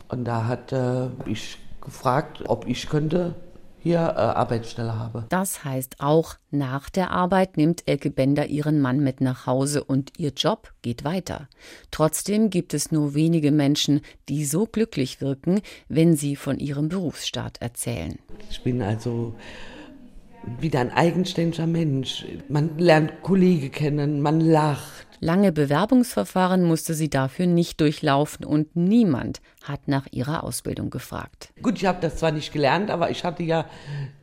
Und 0.09 0.25
da 0.25 0.45
hat 0.45 0.71
äh, 0.71 1.07
ich 1.25 1.57
gefragt, 1.81 2.43
ob 2.47 2.67
ich 2.67 2.89
könnte 2.89 3.35
hier 3.81 3.99
äh, 3.99 4.19
Arbeitsstelle 4.19 4.97
habe. 4.97 5.25
Das 5.29 5.63
heißt 5.63 5.97
auch, 5.99 6.35
nach 6.51 6.89
der 6.89 7.11
Arbeit 7.11 7.57
nimmt 7.57 7.87
Elke 7.87 8.11
Bender 8.11 8.47
ihren 8.47 8.81
Mann 8.81 8.99
mit 8.99 9.21
nach 9.21 9.45
Hause 9.45 9.83
und 9.83 10.11
ihr 10.17 10.31
Job 10.35 10.73
geht 10.81 11.03
weiter. 11.03 11.47
Trotzdem 11.91 12.49
gibt 12.49 12.73
es 12.73 12.91
nur 12.91 13.13
wenige 13.13 13.51
Menschen, 13.51 14.01
die 14.27 14.43
so 14.45 14.65
glücklich 14.65 15.21
wirken, 15.21 15.61
wenn 15.87 16.15
sie 16.15 16.35
von 16.35 16.59
ihrem 16.59 16.89
Berufsstart 16.89 17.61
erzählen. 17.61 18.19
Ich 18.49 18.61
bin 18.63 18.81
also 18.81 19.33
wieder 20.59 20.79
ein 20.81 20.91
eigenständiger 20.91 21.67
Mensch. 21.67 22.25
Man 22.49 22.77
lernt 22.77 23.21
Kollegen 23.21 23.71
kennen, 23.71 24.21
man 24.21 24.41
lacht. 24.41 25.08
Lange 25.21 25.51
Bewerbungsverfahren 25.51 26.63
musste 26.63 26.93
sie 26.93 27.09
dafür 27.09 27.45
nicht 27.45 27.81
durchlaufen 27.81 28.45
und 28.45 28.75
niemand 28.75 29.41
hat 29.63 29.87
nach 29.87 30.07
ihrer 30.11 30.43
Ausbildung 30.43 30.89
gefragt. 30.89 31.53
Gut, 31.61 31.77
ich 31.77 31.85
habe 31.85 31.99
das 32.01 32.17
zwar 32.17 32.31
nicht 32.31 32.53
gelernt, 32.53 32.89
aber 32.89 33.09
ich 33.09 33.23
hatte 33.25 33.43
ja, 33.43 33.65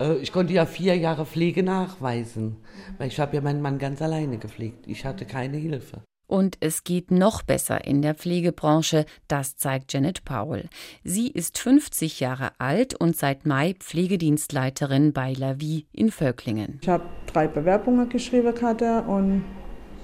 äh, 0.00 0.16
ich 0.16 0.32
konnte 0.32 0.54
ja 0.54 0.64
vier 0.64 0.96
Jahre 0.96 1.26
Pflege 1.26 1.62
nachweisen, 1.62 2.56
weil 2.96 3.08
ich 3.08 3.20
habe 3.20 3.36
ja 3.36 3.42
meinen 3.42 3.60
Mann 3.60 3.78
ganz 3.78 4.00
alleine 4.00 4.38
gepflegt. 4.38 4.86
Ich 4.86 5.04
hatte 5.04 5.26
keine 5.26 5.58
Hilfe. 5.58 6.02
Und 6.26 6.56
es 6.60 6.82
geht 6.82 7.10
noch 7.10 7.42
besser 7.42 7.84
in 7.84 8.02
der 8.02 8.14
Pflegebranche, 8.14 9.04
das 9.28 9.56
zeigt 9.56 9.92
Janet 9.92 10.24
Powell. 10.24 10.68
Sie 11.04 11.28
ist 11.28 11.58
50 11.58 12.18
Jahre 12.18 12.50
alt 12.58 12.94
und 12.94 13.16
seit 13.16 13.46
Mai 13.46 13.76
Pflegedienstleiterin 13.78 15.12
bei 15.12 15.34
La 15.34 15.60
Vie 15.60 15.86
in 15.92 16.10
Völklingen. 16.10 16.80
Ich 16.82 16.88
habe 16.88 17.04
drei 17.32 17.46
Bewerbungen 17.46 18.08
geschrieben 18.08 18.54
gerade 18.54 19.02
und 19.02 19.44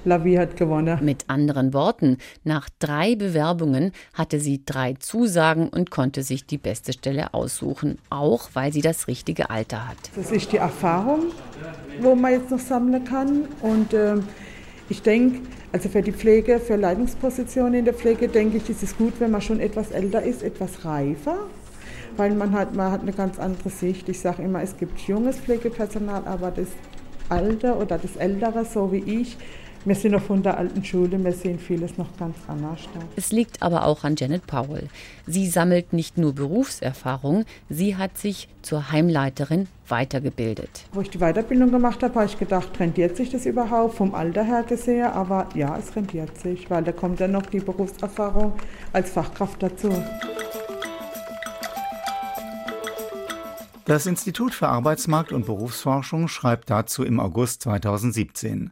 Lavi 0.05 0.35
hat 0.35 0.57
gewonnen. 0.57 0.99
Mit 1.03 1.25
anderen 1.29 1.73
Worten, 1.73 2.19
nach 2.45 2.69
drei 2.79 3.15
Bewerbungen 3.15 3.93
hatte 4.15 4.41
sie 4.41 4.63
drei 4.65 4.95
Zusagen 4.95 5.69
und 5.69 5.91
konnte 5.91 6.23
sich 6.23 6.47
die 6.47 6.59
beste 6.59 6.93
Stelle 6.93 7.35
aussuchen, 7.35 7.99
auch 8.11 8.51
weil 8.55 8.73
sie 8.73 8.83
das 8.83 9.07
richtige 9.07 9.51
Alter 9.51 9.89
hat. 9.89 9.99
Das 10.17 10.31
ist 10.31 10.53
die 10.53 10.57
Erfahrung, 10.57 11.27
wo 12.01 12.15
man 12.15 12.33
jetzt 12.33 12.51
noch 12.51 12.59
sammeln 12.59 13.05
kann. 13.05 13.43
Und 13.61 13.93
äh, 13.95 14.17
ich 14.89 15.03
denke, 15.03 15.41
also 15.73 15.89
für 15.89 16.03
die 16.03 16.13
Pflege, 16.13 16.59
für 16.61 16.77
Leitungspositionen 16.77 17.75
in 17.75 17.85
der 17.85 17.95
Pflege, 17.95 18.29
denke 18.29 18.59
ich, 18.59 18.69
ist 18.69 18.83
es 18.83 18.97
gut, 18.97 19.15
wenn 19.21 19.31
man 19.31 19.41
schon 19.41 19.61
etwas 19.61 19.91
älter 19.91 20.23
ist, 20.23 20.43
etwas 20.43 20.85
reifer. 20.85 21.47
Weil 22.17 22.35
man 22.35 22.53
hat, 22.53 22.75
man 22.75 22.93
hat 22.93 23.01
eine 23.01 23.13
ganz 23.13 23.39
andere 23.39 23.71
Sicht. 23.71 24.09
Ich 24.09 24.21
sage 24.21 24.43
immer, 24.43 24.63
es 24.63 24.77
gibt 24.77 24.99
junges 25.01 25.39
Pflegepersonal, 25.39 26.25
aber 26.27 26.51
das 26.51 26.69
Alter 27.31 27.79
oder 27.79 27.97
das 27.97 28.17
Ältere, 28.17 28.67
so 28.67 28.93
wie 28.93 28.99
ich, 28.99 29.39
wir 29.85 29.95
sind 29.95 30.13
noch 30.13 30.23
von 30.23 30.43
der 30.43 30.59
alten 30.59 30.85
Schule, 30.85 31.23
wir 31.23 31.33
sehen 31.33 31.59
vieles 31.59 31.99
noch 31.99 32.17
ganz 32.17 32.37
anders. 32.47 32.81
Es 33.17 33.33
liegt 33.33 33.63
aber 33.63 33.85
auch 33.87 34.05
an 34.05 34.15
Janet 34.17 34.47
Powell. 34.47 34.89
Sie 35.27 35.49
sammelt 35.49 35.93
nicht 35.93 36.19
nur 36.19 36.35
Berufserfahrung, 36.35 37.45
sie 37.69 37.97
hat 37.97 38.17
sich 38.17 38.49
zur 38.63 38.93
Heimleiterin 38.93 39.67
weitergebildet. 39.89 40.85
Wo 40.93 41.01
ich 41.01 41.11
die 41.11 41.19
Weiterbildung 41.19 41.71
gemacht 41.71 42.03
habe, 42.03 42.15
habe 42.15 42.27
ich 42.27 42.39
gedacht, 42.39 42.69
rentiert 42.79 43.17
sich 43.17 43.31
das 43.31 43.45
überhaupt 43.45 43.97
vom 43.97 44.15
Alter 44.15 44.45
her 44.45 44.63
gesehen? 44.63 45.07
Aber 45.07 45.49
ja, 45.55 45.77
es 45.77 45.95
rentiert 45.97 46.39
sich, 46.39 46.71
weil 46.71 46.85
da 46.85 46.93
kommt 46.93 47.21
dann 47.21 47.33
noch 47.33 47.47
die 47.47 47.61
Berufserfahrung 47.61 48.53
als 48.93 49.11
Fachkraft 49.11 49.63
dazu. 49.63 49.91
Das 53.85 54.07
Institut 54.07 54.55
für 54.55 54.69
Arbeitsmarkt 54.69 55.33
und 55.33 55.45
Berufsforschung 55.45 56.29
schreibt 56.29 56.71
dazu 56.71 57.03
im 57.03 57.19
August 57.19 57.63
2017. 57.63 58.71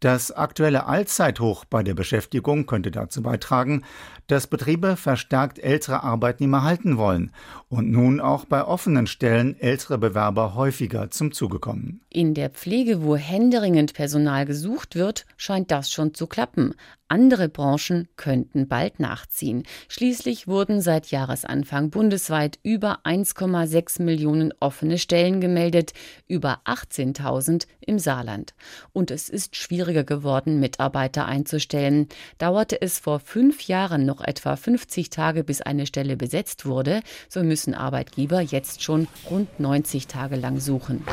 Das 0.00 0.32
aktuelle 0.32 0.86
Allzeithoch 0.86 1.66
bei 1.66 1.82
der 1.82 1.92
Beschäftigung 1.92 2.64
könnte 2.64 2.90
dazu 2.90 3.22
beitragen, 3.22 3.84
dass 4.30 4.46
Betriebe 4.46 4.96
verstärkt 4.96 5.58
ältere 5.58 6.04
Arbeitnehmer 6.04 6.62
halten 6.62 6.96
wollen 6.96 7.32
und 7.68 7.90
nun 7.90 8.20
auch 8.20 8.44
bei 8.44 8.64
offenen 8.64 9.06
Stellen 9.06 9.58
ältere 9.58 9.98
Bewerber 9.98 10.54
häufiger 10.54 11.10
zum 11.10 11.32
Zuge 11.32 11.58
kommen. 11.58 12.00
In 12.10 12.34
der 12.34 12.50
Pflege, 12.50 13.02
wo 13.02 13.16
händeringend 13.16 13.94
Personal 13.94 14.46
gesucht 14.46 14.94
wird, 14.94 15.26
scheint 15.36 15.70
das 15.70 15.90
schon 15.90 16.14
zu 16.14 16.26
klappen. 16.26 16.74
Andere 17.10 17.48
Branchen 17.48 18.06
könnten 18.14 18.68
bald 18.68 19.00
nachziehen. 19.00 19.64
Schließlich 19.88 20.46
wurden 20.46 20.80
seit 20.80 21.10
Jahresanfang 21.10 21.90
bundesweit 21.90 22.60
über 22.62 23.00
1,6 23.02 24.00
Millionen 24.00 24.54
offene 24.60 24.96
Stellen 24.96 25.40
gemeldet, 25.40 25.92
über 26.28 26.60
18.000 26.66 27.66
im 27.80 27.98
Saarland. 27.98 28.54
Und 28.92 29.10
es 29.10 29.28
ist 29.28 29.56
schwieriger 29.56 30.04
geworden, 30.04 30.60
Mitarbeiter 30.60 31.26
einzustellen. 31.26 32.06
Dauerte 32.38 32.80
es 32.80 33.00
vor 33.00 33.18
fünf 33.18 33.62
Jahren 33.62 34.06
noch 34.06 34.19
etwa 34.22 34.56
50 34.56 35.10
Tage, 35.10 35.44
bis 35.44 35.60
eine 35.60 35.86
Stelle 35.86 36.16
besetzt 36.16 36.66
wurde, 36.66 37.00
so 37.28 37.42
müssen 37.42 37.74
Arbeitgeber 37.74 38.40
jetzt 38.40 38.82
schon 38.82 39.08
rund 39.30 39.60
90 39.60 40.06
Tage 40.06 40.36
lang 40.36 40.60
suchen. 40.60 41.04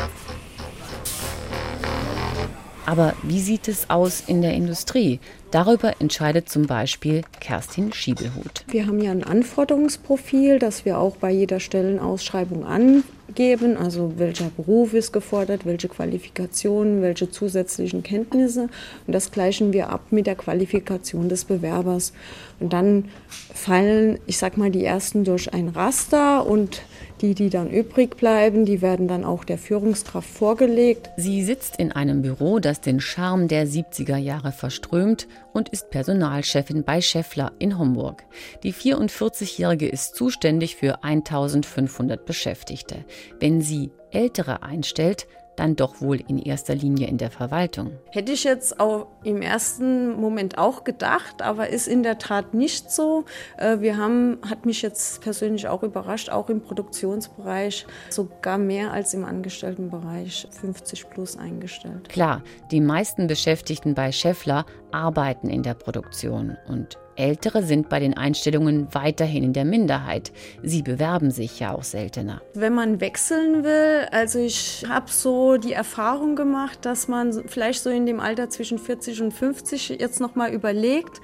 Aber 2.88 3.16
wie 3.22 3.42
sieht 3.42 3.68
es 3.68 3.90
aus 3.90 4.24
in 4.28 4.42
der 4.42 4.54
Industrie? 4.54 5.20
Darüber 5.52 6.00
entscheidet 6.00 6.48
zum 6.48 6.68
Beispiel 6.68 7.22
Kerstin 7.42 7.92
Schiebelhut. 7.92 8.64
Wir 8.70 8.88
haben 8.88 9.02
ja 9.02 9.12
ein 9.12 9.26
Anforderungsprofil, 9.26 10.58
das 10.58 10.86
wir 10.86 10.98
auch 10.98 11.18
bei 11.18 11.30
jeder 11.30 11.60
Stellenausschreibung 11.60 12.66
angeben. 12.66 13.76
Also 13.76 14.14
welcher 14.16 14.50
Beruf 14.56 14.94
ist 14.94 15.12
gefordert, 15.12 15.66
welche 15.66 15.90
Qualifikationen, 15.90 17.02
welche 17.02 17.30
zusätzlichen 17.30 18.04
Kenntnisse. 18.04 18.70
Und 19.06 19.14
das 19.14 19.32
gleichen 19.32 19.74
wir 19.74 19.90
ab 19.90 20.04
mit 20.12 20.26
der 20.26 20.36
Qualifikation 20.36 21.28
des 21.28 21.44
Bewerbers. 21.44 22.14
Und 22.60 22.74
dann 22.74 23.06
fallen, 23.54 24.20
ich 24.26 24.38
sag 24.38 24.58
mal, 24.58 24.72
die 24.72 24.84
ersten 24.84 25.24
durch 25.24 25.54
ein 25.54 25.70
Raster 25.70 26.46
und 26.46 26.82
die, 27.22 27.34
die 27.34 27.50
dann 27.50 27.70
übrig 27.70 28.18
bleiben, 28.18 28.66
die 28.66 28.82
werden 28.82 29.08
dann 29.08 29.24
auch 29.24 29.44
der 29.44 29.58
Führungskraft 29.58 30.30
vorgelegt. 30.30 31.10
Sie 31.18 31.44
sitzt 31.44 31.78
in 31.78 31.92
einem 31.92 32.22
Büro, 32.22 32.60
das 32.60 32.82
den 32.82 33.00
Charme 33.00 33.48
der 33.48 33.68
70er 33.68 34.18
Jahre 34.18 34.52
verströmt 34.52 35.28
und 35.54 35.70
ist 35.70 35.90
Personalchefin 35.90 36.84
bei 36.84 37.02
Scheffler 37.02 37.54
in 37.60 37.78
Homburg. 37.80 38.24
Die 38.64 38.74
44-Jährige 38.74 39.88
ist 39.88 40.16
zuständig 40.16 40.76
für 40.76 41.04
1500 41.04 42.26
Beschäftigte. 42.26 43.06
Wenn 43.40 43.62
sie 43.62 43.92
Ältere 44.12 44.64
einstellt, 44.64 45.28
dann 45.58 45.76
doch 45.76 46.02
wohl 46.02 46.22
in 46.28 46.38
erster 46.40 46.76
Linie 46.76 47.08
in 47.08 47.18
der 47.18 47.32
Verwaltung. 47.32 47.92
Hätte 48.12 48.32
ich 48.32 48.44
jetzt 48.44 48.80
auch 48.80 49.08
im 49.24 49.42
ersten 49.42 50.20
Moment 50.20 50.58
auch 50.58 50.84
gedacht, 50.84 51.42
aber 51.42 51.70
ist 51.70 51.88
in 51.88 52.04
der 52.04 52.18
Tat 52.18 52.54
nicht 52.54 52.92
so. 52.92 53.26
Äh, 53.58 53.80
wir 53.80 53.98
haben, 53.98 54.38
hat 54.50 54.66
mich 54.66 54.82
jetzt 54.82 55.22
persönlich 55.22 55.68
auch 55.68 55.84
überrascht, 55.84 56.30
auch 56.30 56.50
im 56.50 56.62
Produktionsbereich 56.62 57.86
sogar 58.10 58.58
mehr 58.58 58.94
als 58.94 59.14
im 59.14 59.26
Angestelltenbereich 59.26 60.48
50 60.52 61.10
plus 61.10 61.38
eingestellt. 61.38 62.08
Klar, 62.10 62.44
die 62.72 62.82
meisten 62.82 63.28
Beschäftigten 63.28 63.96
bei 63.96 64.12
Scheffler 64.12 64.66
arbeiten 64.92 65.50
in 65.50 65.64
der 65.64 65.74
Produktion 65.74 66.58
und 66.68 66.98
Ältere 67.18 67.64
sind 67.64 67.90
bei 67.90 68.00
den 68.00 68.16
Einstellungen 68.16 68.88
weiterhin 68.94 69.44
in 69.44 69.54
der 69.54 69.66
Minderheit. 69.66 70.32
Sie 70.64 70.84
bewerben 70.84 71.32
sich 71.32 71.60
ja 71.60 71.74
auch 71.74 71.84
seltener. 71.84 72.42
Wenn 72.54 72.74
man 72.74 73.02
wechseln 73.02 73.64
will, 73.64 74.08
also 74.12 74.40
ich 74.40 74.86
habe 74.88 75.10
so 75.10 75.58
die 75.58 75.74
Erfahrung 75.74 76.36
gemacht, 76.36 76.80
dass 76.86 77.08
man 77.08 77.34
vielleicht 77.48 77.82
so 77.82 77.90
in 77.90 78.06
dem 78.06 78.20
Alter 78.20 78.50
zwischen 78.50 78.78
40 78.78 79.22
und 79.22 79.32
50 79.34 79.90
jetzt 79.90 80.20
noch 80.20 80.36
mal 80.36 80.54
überlegt, 80.54 81.22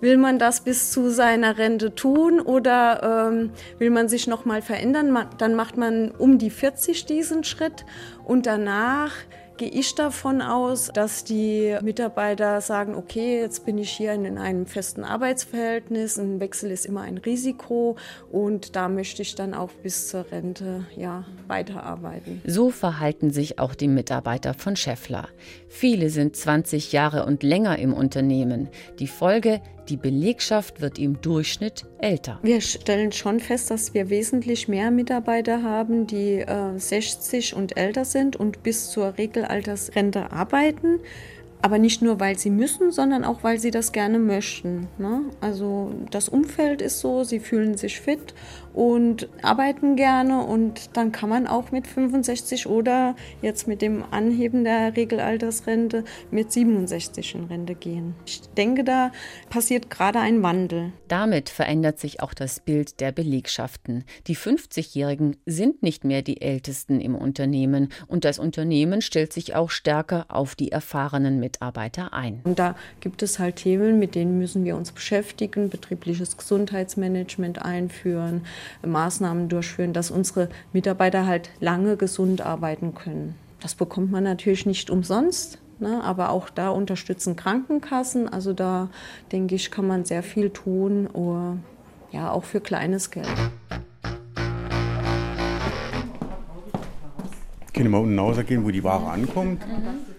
will 0.00 0.16
man 0.16 0.38
das 0.38 0.60
bis 0.60 0.90
zu 0.90 1.10
seiner 1.10 1.58
Rente 1.58 1.94
tun 1.94 2.40
oder 2.40 3.28
ähm, 3.30 3.50
will 3.78 3.90
man 3.90 4.08
sich 4.08 4.26
noch 4.26 4.44
mal 4.44 4.62
verändern? 4.62 5.16
Dann 5.38 5.54
macht 5.54 5.76
man 5.76 6.10
um 6.10 6.38
die 6.38 6.50
40 6.50 7.06
diesen 7.06 7.44
Schritt 7.44 7.84
und 8.24 8.46
danach 8.46 9.12
gehe 9.56 9.68
ich 9.68 9.94
davon 9.94 10.42
aus, 10.42 10.90
dass 10.92 11.24
die 11.24 11.76
Mitarbeiter 11.82 12.60
sagen, 12.60 12.94
okay, 12.94 13.40
jetzt 13.40 13.64
bin 13.64 13.78
ich 13.78 13.90
hier 13.90 14.12
in 14.12 14.38
einem 14.38 14.66
festen 14.66 15.04
Arbeitsverhältnis, 15.04 16.18
ein 16.18 16.40
Wechsel 16.40 16.70
ist 16.70 16.86
immer 16.86 17.02
ein 17.02 17.18
Risiko 17.18 17.96
und 18.30 18.76
da 18.76 18.88
möchte 18.88 19.22
ich 19.22 19.34
dann 19.34 19.54
auch 19.54 19.70
bis 19.82 20.08
zur 20.08 20.30
Rente 20.30 20.86
ja, 20.96 21.24
weiterarbeiten. 21.46 22.42
So 22.46 22.70
verhalten 22.70 23.30
sich 23.30 23.58
auch 23.58 23.74
die 23.74 23.88
Mitarbeiter 23.88 24.54
von 24.54 24.76
Scheffler. 24.76 25.28
Viele 25.68 26.10
sind 26.10 26.36
20 26.36 26.92
Jahre 26.92 27.24
und 27.24 27.42
länger 27.42 27.78
im 27.78 27.92
Unternehmen. 27.92 28.68
Die 28.98 29.08
Folge, 29.08 29.60
die 29.88 29.96
Belegschaft 29.96 30.80
wird 30.80 30.98
im 30.98 31.20
Durchschnitt 31.20 31.84
älter. 31.98 32.38
Wir 32.42 32.60
stellen 32.60 33.12
schon 33.12 33.40
fest, 33.40 33.70
dass 33.70 33.94
wir 33.94 34.10
wesentlich 34.10 34.68
mehr 34.68 34.90
Mitarbeiter 34.90 35.62
haben, 35.62 36.06
die 36.06 36.40
äh, 36.40 36.78
60 36.78 37.54
und 37.54 37.76
älter 37.76 38.04
sind 38.04 38.36
und 38.36 38.62
bis 38.62 38.90
zur 38.90 39.16
Regelaltersrente 39.18 40.32
arbeiten. 40.32 41.00
Aber 41.62 41.78
nicht 41.78 42.02
nur, 42.02 42.20
weil 42.20 42.38
sie 42.38 42.50
müssen, 42.50 42.92
sondern 42.92 43.24
auch, 43.24 43.42
weil 43.42 43.58
sie 43.58 43.70
das 43.70 43.92
gerne 43.92 44.18
möchten. 44.18 44.88
Ne? 44.98 45.22
Also 45.40 45.92
das 46.10 46.28
Umfeld 46.28 46.82
ist 46.82 47.00
so, 47.00 47.24
sie 47.24 47.40
fühlen 47.40 47.76
sich 47.76 48.00
fit 48.00 48.34
und 48.76 49.30
arbeiten 49.40 49.96
gerne 49.96 50.44
und 50.44 50.90
dann 50.92 51.10
kann 51.10 51.30
man 51.30 51.46
auch 51.46 51.72
mit 51.72 51.86
65 51.86 52.66
oder 52.66 53.16
jetzt 53.40 53.66
mit 53.66 53.80
dem 53.80 54.04
Anheben 54.10 54.64
der 54.64 54.94
Regelaltersrente 54.94 56.04
mit 56.30 56.52
67 56.52 57.36
in 57.36 57.44
Rente 57.44 57.74
gehen. 57.74 58.14
Ich 58.26 58.42
denke, 58.58 58.84
da 58.84 59.12
passiert 59.48 59.88
gerade 59.88 60.20
ein 60.20 60.42
Wandel. 60.42 60.92
Damit 61.08 61.48
verändert 61.48 61.98
sich 61.98 62.20
auch 62.20 62.34
das 62.34 62.60
Bild 62.60 63.00
der 63.00 63.12
Belegschaften. 63.12 64.04
Die 64.26 64.36
50-Jährigen 64.36 65.38
sind 65.46 65.82
nicht 65.82 66.04
mehr 66.04 66.20
die 66.20 66.42
Ältesten 66.42 67.00
im 67.00 67.14
Unternehmen 67.14 67.88
und 68.08 68.26
das 68.26 68.38
Unternehmen 68.38 69.00
stellt 69.00 69.32
sich 69.32 69.54
auch 69.54 69.70
stärker 69.70 70.26
auf 70.28 70.54
die 70.54 70.70
erfahrenen 70.70 71.40
Mitarbeiter 71.46 72.12
ein. 72.12 72.40
Und 72.42 72.58
da 72.58 72.74
gibt 72.98 73.22
es 73.22 73.38
halt 73.38 73.56
Themen, 73.56 74.00
mit 74.00 74.16
denen 74.16 74.36
müssen 74.38 74.64
wir 74.64 74.76
uns 74.76 74.90
beschäftigen, 74.90 75.70
betriebliches 75.70 76.36
Gesundheitsmanagement 76.36 77.62
einführen, 77.62 78.44
Maßnahmen 78.84 79.48
durchführen, 79.48 79.92
dass 79.92 80.10
unsere 80.10 80.48
Mitarbeiter 80.72 81.24
halt 81.24 81.50
lange 81.60 81.96
gesund 81.96 82.40
arbeiten 82.40 82.94
können. 82.94 83.36
Das 83.60 83.76
bekommt 83.76 84.10
man 84.10 84.24
natürlich 84.24 84.66
nicht 84.66 84.90
umsonst, 84.90 85.58
ne, 85.78 86.02
aber 86.02 86.30
auch 86.30 86.50
da 86.50 86.70
unterstützen 86.70 87.36
Krankenkassen. 87.36 88.28
Also 88.28 88.52
da 88.52 88.90
denke 89.30 89.54
ich, 89.54 89.70
kann 89.70 89.86
man 89.86 90.04
sehr 90.04 90.24
viel 90.24 90.50
tun, 90.50 91.06
oder, 91.06 91.58
ja, 92.10 92.32
auch 92.32 92.44
für 92.44 92.60
kleines 92.60 93.12
Geld. 93.12 93.28
Können 97.72 97.90
wir 97.90 98.00
unten 98.00 98.18
rausgehen, 98.18 98.64
wo 98.64 98.70
die 98.70 98.82
Ware 98.82 99.10
ankommt? 99.10 99.62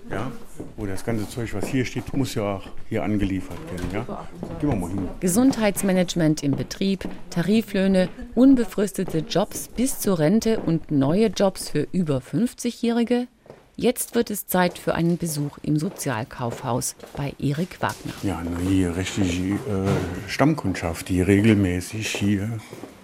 Ja, 0.10 0.32
wo 0.78 0.86
das 0.86 1.04
ganze 1.04 1.28
Zeug, 1.28 1.54
was 1.54 1.68
hier 1.68 1.84
steht, 1.84 2.16
muss 2.16 2.36
ja 2.36 2.56
auch 2.56 2.68
hier 2.88 3.04
angeliefert 3.04 3.58
werden. 3.72 3.88
Ja? 3.94 4.28
Gehen 4.60 4.70
wir 4.70 4.76
mal 4.76 4.90
hin. 4.90 5.08
Gesundheitsmanagement 5.20 6.44
im 6.44 6.52
Betrieb, 6.52 7.08
Tariflöhne, 7.30 8.08
unbefristete 8.34 9.20
Jobs 9.20 9.68
bis 9.68 10.00
zur 10.00 10.20
Rente 10.20 10.60
und 10.60 10.92
neue 10.92 11.28
Jobs 11.28 11.70
für 11.70 11.88
über 11.92 12.20
50-Jährige. 12.20 13.28
Jetzt 13.76 14.16
wird 14.16 14.32
es 14.32 14.48
Zeit 14.48 14.80
für 14.80 14.96
einen 14.96 15.18
Besuch 15.18 15.60
im 15.62 15.78
Sozialkaufhaus 15.78 16.96
bei 17.16 17.34
Erik 17.38 17.80
Wagner. 17.82 18.14
Ja, 18.24 18.42
na, 18.44 18.58
hier 18.68 18.96
richtige 18.96 19.54
äh, 19.54 20.28
Stammkundschaft, 20.28 21.10
die 21.10 21.22
regelmäßig 21.22 22.08
hier 22.08 22.60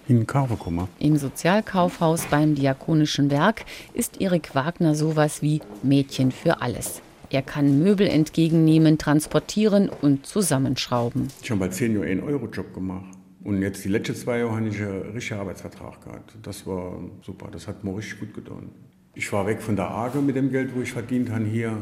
in 0.08 0.28
Karve 0.28 0.56
kommen. 0.56 0.88
Im 1.00 1.18
Sozialkaufhaus 1.18 2.26
beim 2.26 2.56
Diakonischen 2.56 3.32
Werk 3.32 3.66
ist 3.94 4.22
Erik 4.22 4.56
Wagner 4.56 4.96
sowas 4.96 5.42
wie 5.42 5.62
Mädchen 5.82 6.32
für 6.32 6.62
alles. 6.62 7.02
Er 7.30 7.42
kann 7.42 7.80
Möbel 7.80 8.08
entgegennehmen, 8.08 8.98
transportieren 8.98 9.90
und 9.90 10.26
zusammenschrauben. 10.26 11.30
Ich 11.42 11.50
habe 11.50 11.62
bei 11.62 11.70
10 11.70 11.96
Jahren 11.96 12.08
einen 12.08 12.24
Euro-Job 12.24 12.74
gemacht. 12.74 13.06
Und 13.44 13.62
jetzt 13.62 13.84
die 13.84 13.90
letzten 13.90 14.16
zwei 14.16 14.40
Jahre 14.40 14.56
habe 14.56 14.68
ich 14.68 14.82
einen 14.82 15.12
richtigen 15.14 15.40
Arbeitsvertrag 15.40 16.02
gehabt. 16.02 16.38
Das 16.44 16.66
war 16.66 16.98
super, 17.22 17.50
das 17.52 17.68
hat 17.68 17.84
mir 17.84 17.96
richtig 17.96 18.20
gut 18.20 18.34
getan. 18.34 18.70
Ich 19.16 19.32
war 19.34 19.46
weg 19.46 19.62
von 19.62 19.76
der 19.76 19.90
AGE 19.90 20.22
mit 20.22 20.36
dem 20.36 20.50
Geld, 20.50 20.76
wo 20.76 20.82
ich 20.82 20.94
verdient 20.94 21.30
habe 21.30 21.44
hier. 21.44 21.76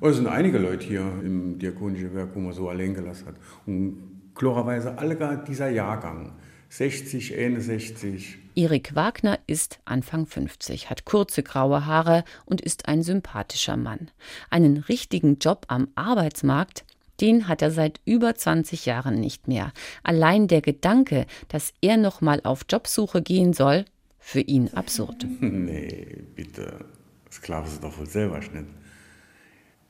Oh, 0.00 0.08
es 0.08 0.16
sind 0.16 0.26
einige 0.26 0.58
Leute 0.58 0.86
hier 0.86 1.00
im 1.24 1.58
Diakonischen 1.58 2.14
Werk, 2.14 2.30
wo 2.34 2.40
man 2.40 2.52
so 2.52 2.68
allein 2.68 2.92
gelassen 2.92 3.26
hat. 3.28 3.36
Und 3.66 3.98
klarerweise 4.34 4.98
alle 4.98 5.44
dieser 5.46 5.70
Jahrgang. 5.70 6.32
60, 6.72 7.36
61. 7.36 8.38
Erik 8.54 8.94
Wagner 8.94 9.38
ist 9.46 9.80
Anfang 9.84 10.26
50, 10.26 10.88
hat 10.88 11.04
kurze 11.04 11.42
graue 11.42 11.84
Haare 11.84 12.24
und 12.46 12.62
ist 12.62 12.88
ein 12.88 13.02
sympathischer 13.02 13.76
Mann. 13.76 14.10
Einen 14.48 14.78
richtigen 14.78 15.36
Job 15.36 15.66
am 15.68 15.88
Arbeitsmarkt, 15.96 16.86
den 17.20 17.46
hat 17.46 17.60
er 17.60 17.70
seit 17.70 18.00
über 18.06 18.34
20 18.36 18.86
Jahren 18.86 19.20
nicht 19.20 19.48
mehr. 19.48 19.74
Allein 20.02 20.48
der 20.48 20.62
Gedanke, 20.62 21.26
dass 21.48 21.74
er 21.82 21.98
noch 21.98 22.22
mal 22.22 22.40
auf 22.42 22.62
Jobsuche 22.70 23.20
gehen 23.20 23.52
soll, 23.52 23.84
für 24.18 24.40
ihn 24.40 24.70
absurd. 24.72 25.26
Nee, 25.40 26.24
bitte. 26.34 26.86
Sklave 27.30 27.68
ist 27.68 27.84
doch 27.84 27.98
wohl 27.98 28.08
selber 28.08 28.38
nicht. 28.38 28.50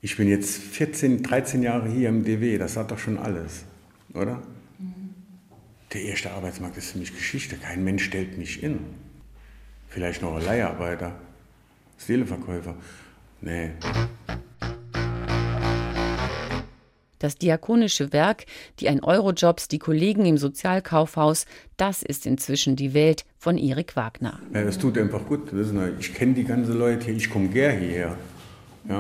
Ich 0.01 0.17
bin 0.17 0.27
jetzt 0.27 0.57
14, 0.57 1.23
13 1.23 1.63
Jahre 1.63 1.89
hier 1.89 2.09
im 2.09 2.25
DW, 2.25 2.59
das 2.59 2.75
sagt 2.75 2.91
doch 2.91 2.99
schon 2.99 3.19
alles, 3.19 3.67
oder? 4.15 4.43
Der 5.93 6.03
erste 6.03 6.31
Arbeitsmarkt 6.31 6.79
ist 6.79 6.93
für 6.93 6.99
mich 6.99 7.15
Geschichte. 7.15 7.57
Kein 7.57 7.85
Mensch 7.85 8.05
stellt 8.05 8.39
mich 8.39 8.63
in. 8.63 8.79
Vielleicht 9.89 10.23
noch 10.23 10.35
ein 10.37 10.43
Leiharbeiter, 10.43 11.15
Seelenverkäufer. 11.99 12.75
Nee. 13.43 13.73
Das 17.19 17.37
diakonische 17.37 18.13
Werk, 18.13 18.47
die 18.81 18.89
ein 18.89 19.05
Eurojobs, 19.05 19.69
die 19.69 19.79
Kollegen 19.79 20.25
im 20.25 20.39
Sozialkaufhaus, 20.39 21.45
das 21.77 22.03
ist 22.03 22.27
inzwischen 22.27 22.75
die 22.75 22.95
Welt 22.95 23.27
von 23.39 23.59
Erik 23.59 23.95
Wagner. 23.95 24.41
Ja, 24.55 24.63
es 24.63 24.79
tut 24.79 24.97
einfach 24.97 25.27
gut. 25.27 25.53
Ich 26.01 26.15
kenne 26.15 26.33
die 26.33 26.45
ganzen 26.45 26.79
Leute 26.79 27.05
hier, 27.05 27.17
ich 27.17 27.29
komme 27.29 27.49
gern 27.49 27.79
hierher. 27.79 28.17
Ja, 28.89 28.99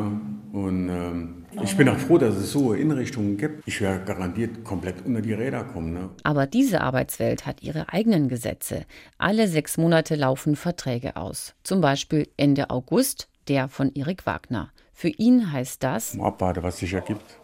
und 0.53 0.89
ähm, 0.89 1.42
ich 1.63 1.77
bin 1.77 1.89
auch 1.89 1.99
froh, 1.99 2.19
dass 2.19 2.35
es 2.37 2.53
so 2.53 2.73
Innenrichtungen 2.73 3.37
gibt. 3.37 3.63
Ich 3.67 3.81
werde 3.81 4.05
garantiert 4.05 4.65
komplett 4.65 5.05
unter 5.05 5.21
die 5.21 5.33
Räder 5.33 5.65
kommen. 5.65 5.93
Ne? 5.93 6.11
Aber 6.23 6.47
diese 6.47 6.81
Arbeitswelt 6.81 7.47
hat 7.47 7.63
ihre 7.63 7.93
eigenen 7.93 8.29
Gesetze. 8.29 8.85
Alle 9.19 9.49
sechs 9.49 9.77
Monate 9.77 10.15
laufen 10.15 10.57
Verträge 10.57 11.17
aus. 11.17 11.55
Zum 11.63 11.81
Beispiel 11.81 12.29
Ende 12.37 12.71
August 12.71 13.29
der 13.49 13.69
von 13.69 13.93
Erik 13.95 14.25
Wagner. 14.27 14.71
Für 14.93 15.09
ihn 15.09 15.53
heißt 15.53 15.83
das. 15.83 16.19
Abwarte, 16.19 16.63
was 16.63 16.79
sich 16.79 16.93
ergibt. 16.93 17.39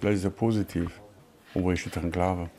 Vielleicht 0.00 0.18
ist 0.18 0.24
er 0.24 0.30
positiv, 0.30 1.00
obwohl 1.54 1.74
ich 1.74 1.84
daran 1.84 2.10
glaube. 2.10 2.50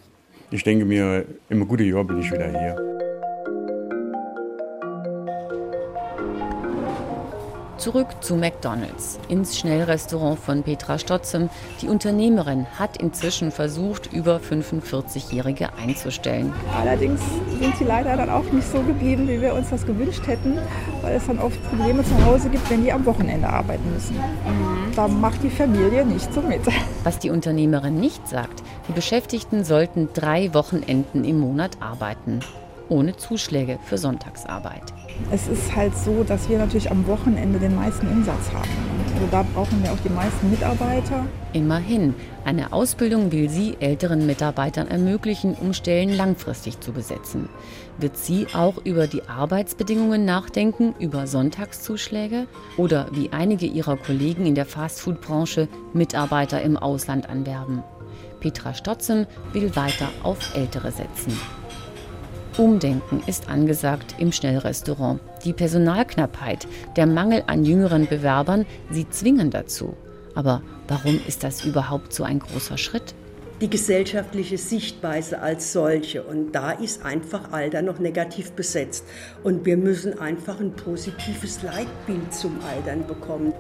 Ich 0.52 0.64
denke 0.64 0.86
mir, 0.86 1.26
im 1.50 1.68
guten 1.68 1.84
Jahr 1.84 2.04
bin 2.04 2.20
ich 2.20 2.32
wieder 2.32 2.50
hier. 2.50 3.13
Zurück 7.84 8.08
zu 8.22 8.38
McDonald's, 8.38 9.20
ins 9.28 9.60
Schnellrestaurant 9.60 10.40
von 10.40 10.64
Petra 10.64 10.98
Stotzem. 10.98 11.50
Die 11.82 11.90
Unternehmerin 11.90 12.66
hat 12.80 12.96
inzwischen 12.96 13.52
versucht, 13.52 14.14
über 14.14 14.38
45-Jährige 14.38 15.74
einzustellen. 15.74 16.54
Allerdings 16.80 17.20
sind 17.60 17.76
sie 17.76 17.84
leider 17.84 18.16
dann 18.16 18.30
auch 18.30 18.50
nicht 18.54 18.72
so 18.72 18.80
geblieben, 18.84 19.28
wie 19.28 19.42
wir 19.42 19.54
uns 19.54 19.70
das 19.70 19.86
gewünscht 19.86 20.26
hätten, 20.28 20.60
weil 21.02 21.18
es 21.18 21.28
dann 21.28 21.40
oft 21.40 21.62
Probleme 21.68 22.06
zu 22.06 22.26
Hause 22.26 22.48
gibt, 22.48 22.70
wenn 22.70 22.86
die 22.86 22.94
am 22.94 23.06
Wochenende 23.06 23.50
arbeiten 23.50 23.92
müssen. 23.94 24.16
Mhm. 24.16 24.96
Da 24.96 25.10
macht 25.10 25.44
die 25.44 25.50
Familie 25.50 26.06
nicht 26.06 26.34
so 26.34 26.42
mit. 26.42 26.62
Was 27.04 27.20
die 27.20 27.32
Unternehmerin 27.32 28.00
nicht 28.00 28.30
sagt, 28.30 28.64
die 28.88 28.94
Beschäftigten 28.94 29.66
sollten 29.66 30.08
drei 30.14 30.54
Wochenenden 30.54 31.26
im 31.26 31.38
Monat 31.38 31.72
arbeiten 31.82 32.40
ohne 32.90 33.16
Zuschläge 33.18 33.80
für 33.84 33.98
Sonntagsarbeit. 33.98 34.94
Es 35.32 35.48
ist 35.48 35.76
halt 35.76 35.96
so, 35.98 36.24
dass 36.24 36.48
wir 36.50 36.58
natürlich 36.58 36.92
am 36.92 37.08
Wochenende 37.08 37.60
den 37.60 37.76
meisten 37.76 38.08
Umsatz 38.08 38.52
haben. 38.54 38.70
Also 39.14 39.28
da 39.32 39.46
brauchen 39.54 39.82
wir 39.84 39.92
auch 39.92 40.00
die 40.04 40.10
meisten 40.10 40.50
Mitarbeiter. 40.50 41.26
Immerhin, 41.54 42.14
eine 42.46 42.74
Ausbildung 42.74 43.32
will 43.32 43.50
sie 43.50 43.78
älteren 43.80 44.26
Mitarbeitern 44.26 44.88
ermöglichen, 44.88 45.56
um 45.56 45.74
Stellen 45.74 46.16
langfristig 46.16 46.80
zu 46.80 46.92
besetzen. 46.92 47.48
Wird 47.98 48.18
sie 48.18 48.48
auch 48.54 48.84
über 48.84 49.08
die 49.08 49.28
Arbeitsbedingungen 49.28 50.26
nachdenken, 50.26 50.96
über 51.00 51.28
Sonntagszuschläge 51.28 52.48
oder 52.78 53.08
wie 53.12 53.32
einige 53.32 53.66
ihrer 53.66 53.98
Kollegen 53.98 54.46
in 54.46 54.56
der 54.56 54.66
Fastfood-Branche 54.66 55.68
Mitarbeiter 55.94 56.62
im 56.62 56.76
Ausland 56.76 57.30
anwerben? 57.30 57.84
Petra 58.40 58.74
Stotzem 58.74 59.26
will 59.54 59.76
weiter 59.76 60.10
auf 60.24 60.56
Ältere 60.56 60.92
setzen. 60.92 61.40
Umdenken 62.58 63.24
ist 63.26 63.50
angesagt 63.50 64.16
im 64.20 64.32
Schnellrestaurant. 64.32 65.20
Die 65.44 65.54
Personalknappheit, 65.54 66.68
der 66.96 67.08
Mangel 67.08 67.44
an 67.48 67.66
jüngeren 67.66 68.08
Bewerbern, 68.08 68.66
sie 68.92 69.10
zwingen 69.10 69.50
dazu. 69.50 69.96
Aber 70.36 70.62
warum 70.88 71.20
ist 71.28 71.44
das 71.44 71.66
überhaupt 71.66 72.14
so 72.14 72.24
ein 72.24 72.40
großer 72.40 72.78
Schritt? 72.78 73.16
die 73.62 73.70
gesellschaftliche 73.70 74.58
Sichtweise 74.58 75.40
als 75.40 75.72
solche. 75.72 76.24
Und 76.24 76.52
da 76.52 76.72
ist 76.72 77.06
einfach 77.06 77.54
Alter 77.54 77.82
noch 77.82 77.98
negativ 77.98 78.52
besetzt. 78.52 79.06
Und 79.42 79.66
wir 79.66 79.78
müssen 79.78 80.20
einfach 80.20 80.60
ein 80.60 80.74
positives 80.74 81.64
Leitbild 81.64 82.34
zum 82.34 82.60
Altern 82.62 83.08
bekommen. 83.08 83.54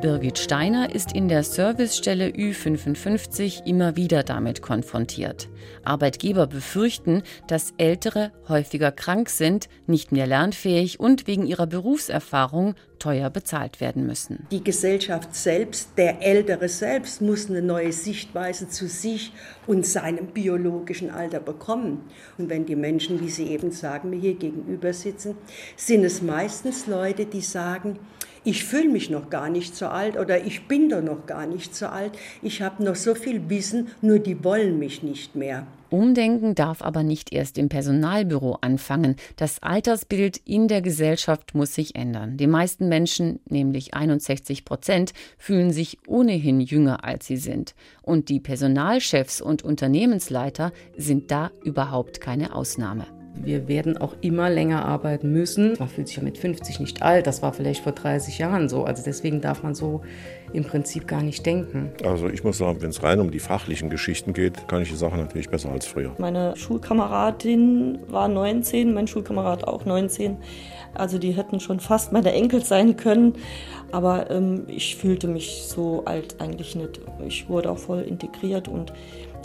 Birgit 0.00 0.38
Steiner 0.38 0.94
ist 0.94 1.12
in 1.12 1.28
der 1.28 1.42
Servicestelle 1.42 2.28
Ü55 2.28 3.66
immer 3.66 3.96
wieder 3.96 4.22
damit 4.22 4.62
konfrontiert. 4.62 5.50
Arbeitgeber 5.84 6.46
befürchten, 6.46 7.22
dass 7.48 7.74
Ältere 7.76 8.32
häufiger 8.48 8.92
krank 8.92 9.28
sind, 9.28 9.68
nicht 9.86 10.10
mehr 10.10 10.26
lernfähig 10.26 11.00
und 11.00 11.26
wegen 11.26 11.46
ihrer 11.46 11.66
Berufserfahrung 11.66 12.76
teuer 13.00 13.28
bezahlt 13.30 13.80
werden 13.80 14.06
müssen. 14.06 14.46
Die 14.52 14.62
Gesellschaft 14.62 15.34
selbst, 15.34 15.90
der 15.96 16.22
Ältere 16.22 16.68
selbst, 16.68 17.20
muss 17.20 17.50
eine 17.50 17.62
neue 17.62 17.90
Sichtweise 17.92 18.68
zu 18.68 18.86
sich 18.86 19.32
und 19.66 19.84
seinem 19.84 20.28
biologischen 20.28 21.10
Alter 21.10 21.40
bekommen. 21.40 22.02
Und 22.38 22.48
wenn 22.48 22.66
die 22.66 22.76
Menschen, 22.76 23.20
wie 23.20 23.30
Sie 23.30 23.48
eben 23.48 23.72
sagen, 23.72 24.10
mir 24.10 24.20
hier 24.20 24.34
gegenüber 24.34 24.92
sitzen, 24.92 25.36
sind 25.76 26.04
es 26.04 26.22
meistens 26.22 26.86
Leute, 26.86 27.26
die 27.26 27.40
sagen, 27.40 27.98
ich 28.44 28.64
fühle 28.64 28.88
mich 28.88 29.10
noch 29.10 29.28
gar 29.28 29.50
nicht 29.50 29.76
so 29.76 29.86
alt 29.86 30.16
oder 30.16 30.44
ich 30.44 30.66
bin 30.66 30.88
doch 30.88 31.02
noch 31.02 31.26
gar 31.26 31.46
nicht 31.46 31.74
so 31.74 31.86
alt, 31.86 32.12
ich 32.40 32.62
habe 32.62 32.82
noch 32.82 32.96
so 32.96 33.14
viel 33.14 33.50
Wissen, 33.50 33.88
nur 34.00 34.18
die 34.18 34.42
wollen 34.44 34.78
mich 34.78 35.02
nicht 35.02 35.34
mehr. 35.34 35.66
Umdenken 35.90 36.54
darf 36.54 36.82
aber 36.82 37.02
nicht 37.02 37.32
erst 37.32 37.58
im 37.58 37.68
Personalbüro 37.68 38.58
anfangen. 38.60 39.16
Das 39.36 39.62
Altersbild 39.62 40.38
in 40.44 40.68
der 40.68 40.82
Gesellschaft 40.82 41.54
muss 41.54 41.74
sich 41.74 41.96
ändern. 41.96 42.36
Die 42.36 42.46
meisten 42.46 42.88
Menschen, 42.88 43.40
nämlich 43.48 43.94
61 43.94 44.64
Prozent, 44.64 45.12
fühlen 45.38 45.72
sich 45.72 45.98
ohnehin 46.06 46.60
jünger, 46.60 47.04
als 47.04 47.26
sie 47.26 47.36
sind. 47.36 47.74
Und 48.02 48.28
die 48.28 48.40
Personalchefs 48.40 49.40
und 49.40 49.62
Unternehmensleiter 49.62 50.72
sind 50.96 51.30
da 51.30 51.50
überhaupt 51.62 52.20
keine 52.20 52.54
Ausnahme. 52.54 53.19
Wir 53.34 53.68
werden 53.68 53.96
auch 53.96 54.14
immer 54.20 54.50
länger 54.50 54.84
arbeiten 54.84 55.32
müssen. 55.32 55.76
Man 55.78 55.88
fühlt 55.88 56.08
sich 56.08 56.16
ja 56.16 56.22
mit 56.22 56.36
50 56.36 56.80
nicht 56.80 57.02
alt, 57.02 57.26
das 57.26 57.42
war 57.42 57.52
vielleicht 57.52 57.82
vor 57.82 57.92
30 57.92 58.38
Jahren 58.38 58.68
so. 58.68 58.84
Also 58.84 59.02
deswegen 59.04 59.40
darf 59.40 59.62
man 59.62 59.74
so 59.74 60.02
im 60.52 60.64
Prinzip 60.64 61.06
gar 61.06 61.22
nicht 61.22 61.46
denken. 61.46 61.92
Also 62.04 62.28
ich 62.28 62.44
muss 62.44 62.58
sagen, 62.58 62.82
wenn 62.82 62.90
es 62.90 63.02
rein 63.02 63.20
um 63.20 63.30
die 63.30 63.38
fachlichen 63.38 63.88
Geschichten 63.88 64.32
geht, 64.32 64.68
kann 64.68 64.82
ich 64.82 64.90
die 64.90 64.96
Sache 64.96 65.16
natürlich 65.16 65.48
besser 65.48 65.70
als 65.70 65.86
früher. 65.86 66.12
Meine 66.18 66.56
Schulkameradin 66.56 68.00
war 68.08 68.28
19, 68.28 68.92
mein 68.92 69.06
Schulkamerad 69.06 69.66
auch 69.66 69.84
19. 69.84 70.36
Also 70.94 71.18
die 71.18 71.32
hätten 71.32 71.60
schon 71.60 71.78
fast 71.80 72.12
meine 72.12 72.32
Enkel 72.32 72.64
sein 72.64 72.96
können. 72.96 73.34
Aber 73.92 74.30
ähm, 74.30 74.64
ich 74.68 74.96
fühlte 74.96 75.26
mich 75.28 75.64
so 75.64 76.04
alt 76.04 76.40
eigentlich 76.40 76.76
nicht. 76.76 77.00
Ich 77.26 77.48
wurde 77.48 77.70
auch 77.70 77.78
voll 77.78 78.02
integriert 78.02 78.68
und 78.68 78.92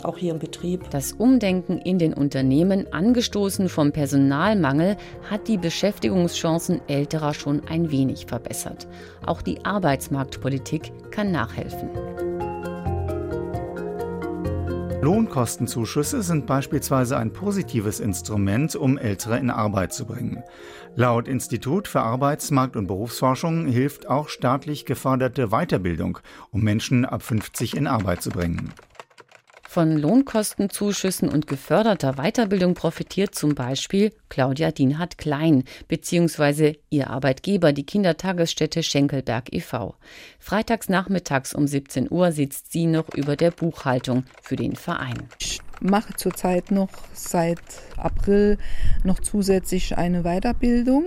auch 0.06 0.16
hier 0.16 0.32
im 0.32 0.38
Betrieb. 0.38 0.88
Das 0.90 1.12
Umdenken 1.12 1.78
in 1.78 1.98
den 1.98 2.14
Unternehmen, 2.14 2.92
angestoßen 2.92 3.68
vom 3.68 3.92
Personalmangel, 3.92 4.96
hat 5.28 5.48
die 5.48 5.58
Beschäftigungschancen 5.58 6.80
älterer 6.88 7.34
schon 7.34 7.62
ein 7.68 7.90
wenig 7.90 8.26
verbessert. 8.26 8.86
Auch 9.26 9.42
die 9.42 9.64
Arbeitsmarktpolitik 9.64 10.92
kann 11.10 11.32
nachhelfen. 11.32 11.90
Lohnkostenzuschüsse 15.02 16.22
sind 16.22 16.46
beispielsweise 16.46 17.16
ein 17.16 17.32
positives 17.32 18.00
Instrument, 18.00 18.74
um 18.74 18.98
Ältere 18.98 19.38
in 19.38 19.50
Arbeit 19.50 19.92
zu 19.92 20.04
bringen. 20.04 20.42
Laut 20.96 21.28
Institut 21.28 21.86
für 21.86 22.00
Arbeitsmarkt 22.00 22.74
und 22.74 22.88
Berufsforschung 22.88 23.66
hilft 23.66 24.08
auch 24.08 24.28
staatlich 24.28 24.84
geförderte 24.84 25.50
Weiterbildung, 25.50 26.18
um 26.50 26.62
Menschen 26.62 27.04
ab 27.04 27.22
50 27.22 27.76
in 27.76 27.86
Arbeit 27.86 28.20
zu 28.20 28.30
bringen. 28.30 28.72
Von 29.76 29.98
Lohnkostenzuschüssen 29.98 31.28
und 31.28 31.46
geförderter 31.46 32.14
Weiterbildung 32.14 32.72
profitiert 32.72 33.34
zum 33.34 33.54
Beispiel 33.54 34.10
Claudia 34.30 34.70
Dienhardt 34.70 35.18
Klein 35.18 35.64
bzw. 35.86 36.76
ihr 36.88 37.10
Arbeitgeber, 37.10 37.74
die 37.74 37.84
Kindertagesstätte 37.84 38.82
Schenkelberg 38.82 39.52
e.V. 39.52 39.94
Freitags 40.38 40.88
nachmittags 40.88 41.54
um 41.54 41.66
17 41.66 42.10
Uhr 42.10 42.32
sitzt 42.32 42.72
sie 42.72 42.86
noch 42.86 43.12
über 43.14 43.36
der 43.36 43.50
Buchhaltung 43.50 44.24
für 44.40 44.56
den 44.56 44.76
Verein. 44.76 45.28
Ich 45.40 45.60
mache 45.80 46.14
zurzeit 46.16 46.70
noch 46.70 46.88
seit 47.12 47.60
April 47.98 48.56
noch 49.04 49.20
zusätzlich 49.20 49.98
eine 49.98 50.22
Weiterbildung 50.22 51.04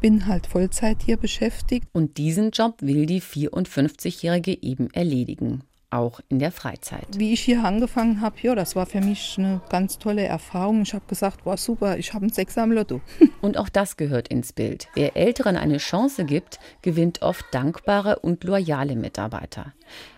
bin 0.00 0.26
halt 0.26 0.46
Vollzeit 0.46 1.02
hier 1.04 1.18
beschäftigt. 1.18 1.86
Und 1.92 2.16
diesen 2.16 2.52
Job 2.52 2.76
will 2.80 3.04
die 3.04 3.20
54-Jährige 3.20 4.62
eben 4.62 4.88
erledigen 4.94 5.64
auch 5.90 6.20
in 6.28 6.38
der 6.38 6.52
Freizeit. 6.52 7.06
Wie 7.16 7.32
ich 7.32 7.40
hier 7.40 7.64
angefangen 7.64 8.20
habe, 8.20 8.36
ja, 8.42 8.54
das 8.54 8.76
war 8.76 8.86
für 8.86 9.00
mich 9.00 9.36
eine 9.38 9.60
ganz 9.68 9.98
tolle 9.98 10.24
Erfahrung. 10.24 10.82
Ich 10.82 10.94
habe 10.94 11.04
gesagt, 11.08 11.44
war 11.44 11.56
super, 11.56 11.98
ich 11.98 12.14
habe 12.14 12.26
ein 12.26 12.30
Sechser 12.30 12.62
am 12.62 12.72
Lotto. 12.72 13.00
Und 13.40 13.56
auch 13.56 13.68
das 13.68 13.96
gehört 13.96 14.28
ins 14.28 14.52
Bild. 14.52 14.88
Wer 14.94 15.16
Älteren 15.16 15.56
eine 15.56 15.78
Chance 15.78 16.24
gibt, 16.24 16.60
gewinnt 16.82 17.22
oft 17.22 17.44
dankbare 17.52 18.18
und 18.20 18.44
loyale 18.44 18.96
Mitarbeiter. 18.96 19.72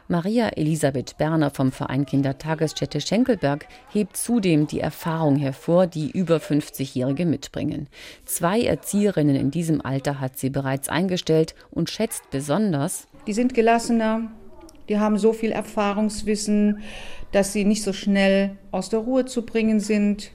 Maria 0.08 0.48
Elisabeth 0.48 1.16
Berner 1.16 1.50
vom 1.50 1.72
Verein 1.72 2.04
Kindertagesstätte 2.04 3.00
Schenkelberg 3.00 3.66
hebt 3.90 4.16
zudem 4.16 4.66
die 4.66 4.80
Erfahrung 4.80 5.36
hervor, 5.36 5.86
die 5.86 6.10
über 6.10 6.36
50-Jährige 6.36 7.24
mitbringen. 7.24 7.88
Zwei 8.26 8.62
Erzieherinnen 8.62 9.36
in 9.36 9.50
diesem 9.50 9.80
Alter 9.80 10.20
hat 10.20 10.38
sie 10.38 10.50
bereits 10.50 10.90
eingestellt 10.90 11.54
und 11.70 11.88
schätzt 11.88 12.30
besonders, 12.30 13.06
die 13.26 13.32
sind 13.32 13.54
gelassener, 13.54 14.32
die 14.88 14.98
haben 14.98 15.18
so 15.18 15.32
viel 15.32 15.52
Erfahrungswissen, 15.52 16.82
dass 17.32 17.52
sie 17.52 17.64
nicht 17.64 17.82
so 17.82 17.92
schnell 17.92 18.56
aus 18.70 18.90
der 18.90 19.00
Ruhe 19.00 19.24
zu 19.24 19.42
bringen 19.42 19.80
sind 19.80 20.30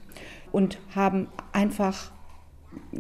und 0.51 0.79
haben 0.95 1.27
einfach 1.51 2.11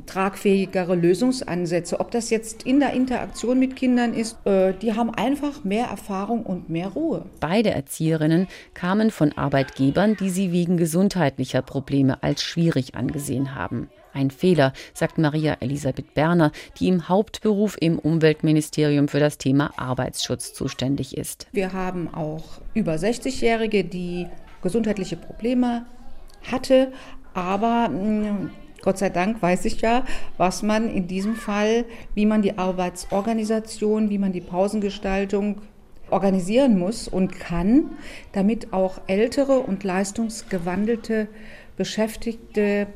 tragfähigere 0.05 0.95
Lösungsansätze. 0.95 1.99
Ob 1.99 2.11
das 2.11 2.29
jetzt 2.29 2.63
in 2.63 2.79
der 2.79 2.93
Interaktion 2.93 3.59
mit 3.59 3.75
Kindern 3.75 4.13
ist, 4.13 4.37
äh, 4.45 4.73
die 4.73 4.93
haben 4.93 5.13
einfach 5.13 5.63
mehr 5.63 5.87
Erfahrung 5.87 6.43
und 6.43 6.69
mehr 6.69 6.89
Ruhe. 6.89 7.25
Beide 7.39 7.71
Erzieherinnen 7.71 8.47
kamen 8.73 9.11
von 9.11 9.33
Arbeitgebern, 9.33 10.15
die 10.19 10.29
sie 10.29 10.51
wegen 10.51 10.77
gesundheitlicher 10.77 11.61
Probleme 11.61 12.21
als 12.23 12.43
schwierig 12.43 12.95
angesehen 12.95 13.55
haben. 13.55 13.89
Ein 14.17 14.31
Fehler, 14.31 14.73
sagt 14.95 15.19
Maria 15.19 15.57
Elisabeth 15.59 16.15
Berner, 16.15 16.51
die 16.79 16.87
im 16.87 17.07
Hauptberuf 17.07 17.77
im 17.79 17.99
Umweltministerium 17.99 19.07
für 19.09 19.19
das 19.19 19.37
Thema 19.37 19.71
Arbeitsschutz 19.77 20.55
zuständig 20.55 21.15
ist. 21.15 21.45
Wir 21.51 21.71
haben 21.71 22.11
auch 22.11 22.59
über 22.73 22.93
60-Jährige, 22.93 23.83
die 23.83 24.25
gesundheitliche 24.63 25.17
Probleme 25.17 25.85
hatte, 26.51 26.91
aber 27.35 27.89
hm, 27.91 28.49
Gott 28.81 28.97
sei 28.97 29.09
Dank 29.09 29.39
weiß 29.39 29.65
ich 29.65 29.81
ja, 29.81 30.03
was 30.37 30.63
man 30.63 30.89
in 30.89 31.05
diesem 31.07 31.35
Fall, 31.35 31.85
wie 32.15 32.25
man 32.25 32.41
die 32.41 32.57
Arbeitsorganisation, 32.57 34.09
wie 34.09 34.17
man 34.17 34.31
die 34.31 34.41
Pausengestaltung 34.41 35.61
organisieren 36.09 36.79
muss 36.79 37.07
und 37.07 37.39
kann, 37.39 37.91
damit 38.31 38.73
auch 38.73 38.99
ältere 39.05 39.59
und 39.59 39.83
leistungsgewandelte 39.83 41.27
Beschäftigte 41.75 42.87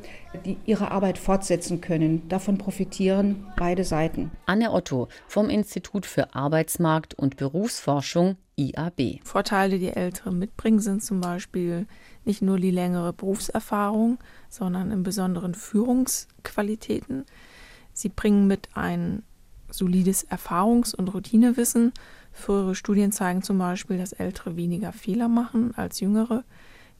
die 0.46 0.58
ihre 0.65 0.91
Arbeit 0.91 1.17
fortsetzen 1.17 1.82
können. 1.82 2.28
Davon 2.30 2.58
profitieren 2.58 3.48
beide 3.58 3.84
Seiten. 3.84 4.32
Anne 4.46 4.72
Otto 4.72 5.08
vom 5.28 5.50
Institut 5.50 6.06
für 6.06 6.36
Arbeitsmarkt 6.36 7.13
und 7.13 7.38
Berufsforschung 7.38 8.38
IAB. 8.56 9.20
Vorteile, 9.24 9.80
die 9.80 9.89
Ältere 9.89 10.32
mitbringen, 10.32 10.80
sind 10.80 11.04
zum 11.04 11.22
Beispiel 11.22 11.88
nicht 12.26 12.41
nur 12.41 12.60
die 12.60 12.72
längere 12.72 13.13
Berufserfahrung, 13.13 14.20
sondern 14.50 14.91
im 14.91 15.04
Besonderen 15.04 15.56
Führungsqualitäten. 15.56 17.26
Sie 17.94 18.10
bringen 18.10 18.48
mit 18.48 18.70
ein 18.74 19.24
solides 19.70 20.30
Erfahrungs- 20.30 20.96
und 20.96 21.13
Routinewissen. 21.13 21.94
Frühere 22.32 22.76
Studien 22.76 23.12
zeigen 23.12 23.41
zum 23.41 23.58
Beispiel, 23.58 23.98
dass 23.98 24.13
Ältere 24.13 24.56
weniger 24.56 24.91
Fehler 24.94 25.28
machen 25.28 25.74
als 25.76 26.00
Jüngere. 26.00 26.44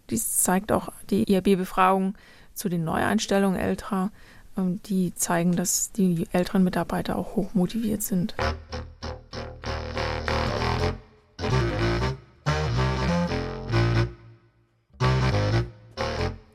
Dies 0.10 0.40
zeigt 0.40 0.72
auch 0.72 0.92
die 1.10 1.32
IAB-Befragung 1.32 2.16
zu 2.54 2.70
den 2.70 2.84
Neueinstellungen 2.84 3.60
älterer. 3.60 4.12
Ähm, 4.58 4.82
die 4.84 5.14
zeigen, 5.16 5.56
dass 5.56 5.92
die 5.92 6.28
älteren 6.32 6.64
Mitarbeiter 6.64 7.18
auch 7.18 7.36
hoch 7.36 7.54
motiviert 7.54 8.04
sind. 8.04 8.36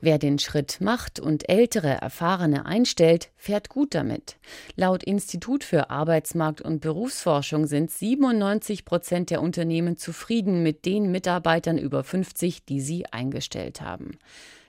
Wer 0.07 0.19
den 0.19 0.39
Schritt 0.39 0.81
macht 0.81 1.19
und 1.19 1.49
ältere 1.49 1.89
Erfahrene 1.89 2.65
einstellt, 2.65 3.31
fährt 3.35 3.69
gut 3.69 3.93
damit. 3.93 4.37
Laut 4.77 5.03
Institut 5.03 5.65
für 5.65 5.91
Arbeitsmarkt 5.91 6.61
und 6.63 6.81
Berufsforschung 6.81 7.67
sind 7.67 7.91
97 7.91 8.85
Prozent 8.85 9.31
der 9.31 9.43
Unternehmen 9.43 9.97
zufrieden 9.97 10.63
mit 10.63 10.85
den 10.85 11.11
Mitarbeitern 11.11 11.77
über 11.77 12.05
50, 12.05 12.65
die 12.65 12.81
sie 12.81 13.07
eingestellt 13.07 13.81
haben. 13.81 14.19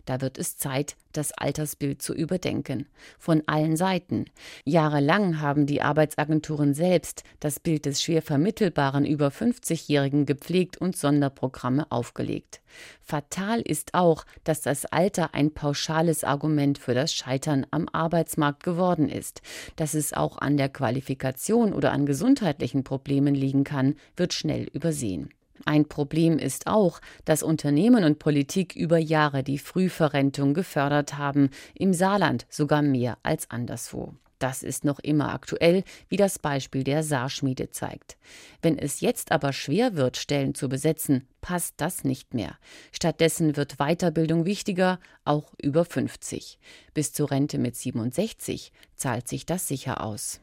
Da 0.07 0.21
wird 0.21 0.37
es 0.37 0.57
Zeit, 0.57 0.95
das 1.11 1.33
Altersbild 1.33 2.01
zu 2.01 2.13
überdenken. 2.13 2.87
Von 3.19 3.43
allen 3.45 3.75
Seiten. 3.75 4.23
Jahrelang 4.63 5.41
haben 5.41 5.65
die 5.65 5.81
Arbeitsagenturen 5.81 6.73
selbst 6.73 7.23
das 7.41 7.59
Bild 7.59 7.85
des 7.85 8.01
schwer 8.01 8.21
vermittelbaren 8.21 9.05
über 9.05 9.27
50-Jährigen 9.27 10.25
gepflegt 10.25 10.77
und 10.77 10.95
Sonderprogramme 10.95 11.91
aufgelegt. 11.91 12.61
Fatal 13.01 13.59
ist 13.59 13.95
auch, 13.95 14.23
dass 14.45 14.61
das 14.61 14.85
Alter 14.85 15.33
ein 15.33 15.53
pauschales 15.53 16.23
Argument 16.23 16.77
für 16.77 16.93
das 16.93 17.13
Scheitern 17.13 17.67
am 17.71 17.89
Arbeitsmarkt 17.91 18.63
geworden 18.63 19.09
ist. 19.09 19.41
Dass 19.75 19.93
es 19.93 20.13
auch 20.13 20.37
an 20.37 20.55
der 20.55 20.69
Qualifikation 20.69 21.73
oder 21.73 21.91
an 21.91 22.05
gesundheitlichen 22.05 22.85
Problemen 22.85 23.35
liegen 23.35 23.65
kann, 23.65 23.95
wird 24.15 24.33
schnell 24.33 24.69
übersehen. 24.71 25.33
Ein 25.65 25.87
Problem 25.87 26.37
ist 26.37 26.67
auch, 26.67 26.99
dass 27.25 27.43
Unternehmen 27.43 28.03
und 28.03 28.19
Politik 28.19 28.75
über 28.75 28.97
Jahre 28.97 29.43
die 29.43 29.57
Frühverrentung 29.57 30.53
gefördert 30.53 31.17
haben, 31.17 31.49
im 31.75 31.93
Saarland 31.93 32.45
sogar 32.49 32.81
mehr 32.81 33.17
als 33.23 33.49
anderswo. 33.49 34.13
Das 34.39 34.61
ist 34.61 34.85
noch 34.85 34.99
immer 34.99 35.33
aktuell, 35.33 35.83
wie 36.09 36.17
das 36.17 36.37
Beispiel 36.37 36.83
der 36.83 37.03
Saarschmiede 37.03 37.71
zeigt. 37.71 38.17
Wenn 38.61 38.77
es 38.77 39.01
jetzt 39.01 39.31
aber 39.31 39.51
schwer 39.51 39.95
wird, 39.95 40.17
Stellen 40.17 40.53
zu 40.53 40.69
besetzen, 40.69 41.27
passt 41.41 41.75
das 41.77 42.03
nicht 42.03 42.33
mehr. 42.33 42.57
Stattdessen 42.91 43.57
wird 43.57 43.77
Weiterbildung 43.77 44.45
wichtiger, 44.45 44.99
auch 45.25 45.53
über 45.61 45.85
50. 45.85 46.59
Bis 46.93 47.13
zur 47.13 47.31
Rente 47.31 47.57
mit 47.57 47.75
67 47.75 48.71
zahlt 48.95 49.27
sich 49.27 49.45
das 49.45 49.67
sicher 49.67 50.03
aus. 50.03 50.39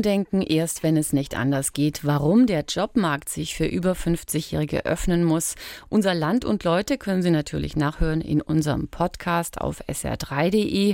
Umdenken 0.00 0.40
erst, 0.40 0.82
wenn 0.82 0.96
es 0.96 1.12
nicht 1.12 1.36
anders 1.36 1.74
geht. 1.74 2.06
Warum 2.06 2.46
der 2.46 2.64
Jobmarkt 2.66 3.28
sich 3.28 3.54
für 3.54 3.66
über 3.66 3.92
50-Jährige 3.92 4.86
öffnen 4.86 5.24
muss. 5.24 5.56
Unser 5.90 6.14
Land 6.14 6.46
und 6.46 6.64
Leute 6.64 6.96
können 6.96 7.20
Sie 7.20 7.30
natürlich 7.30 7.76
nachhören 7.76 8.22
in 8.22 8.40
unserem 8.40 8.88
Podcast 8.88 9.60
auf 9.60 9.82
sr3.de. 9.88 10.88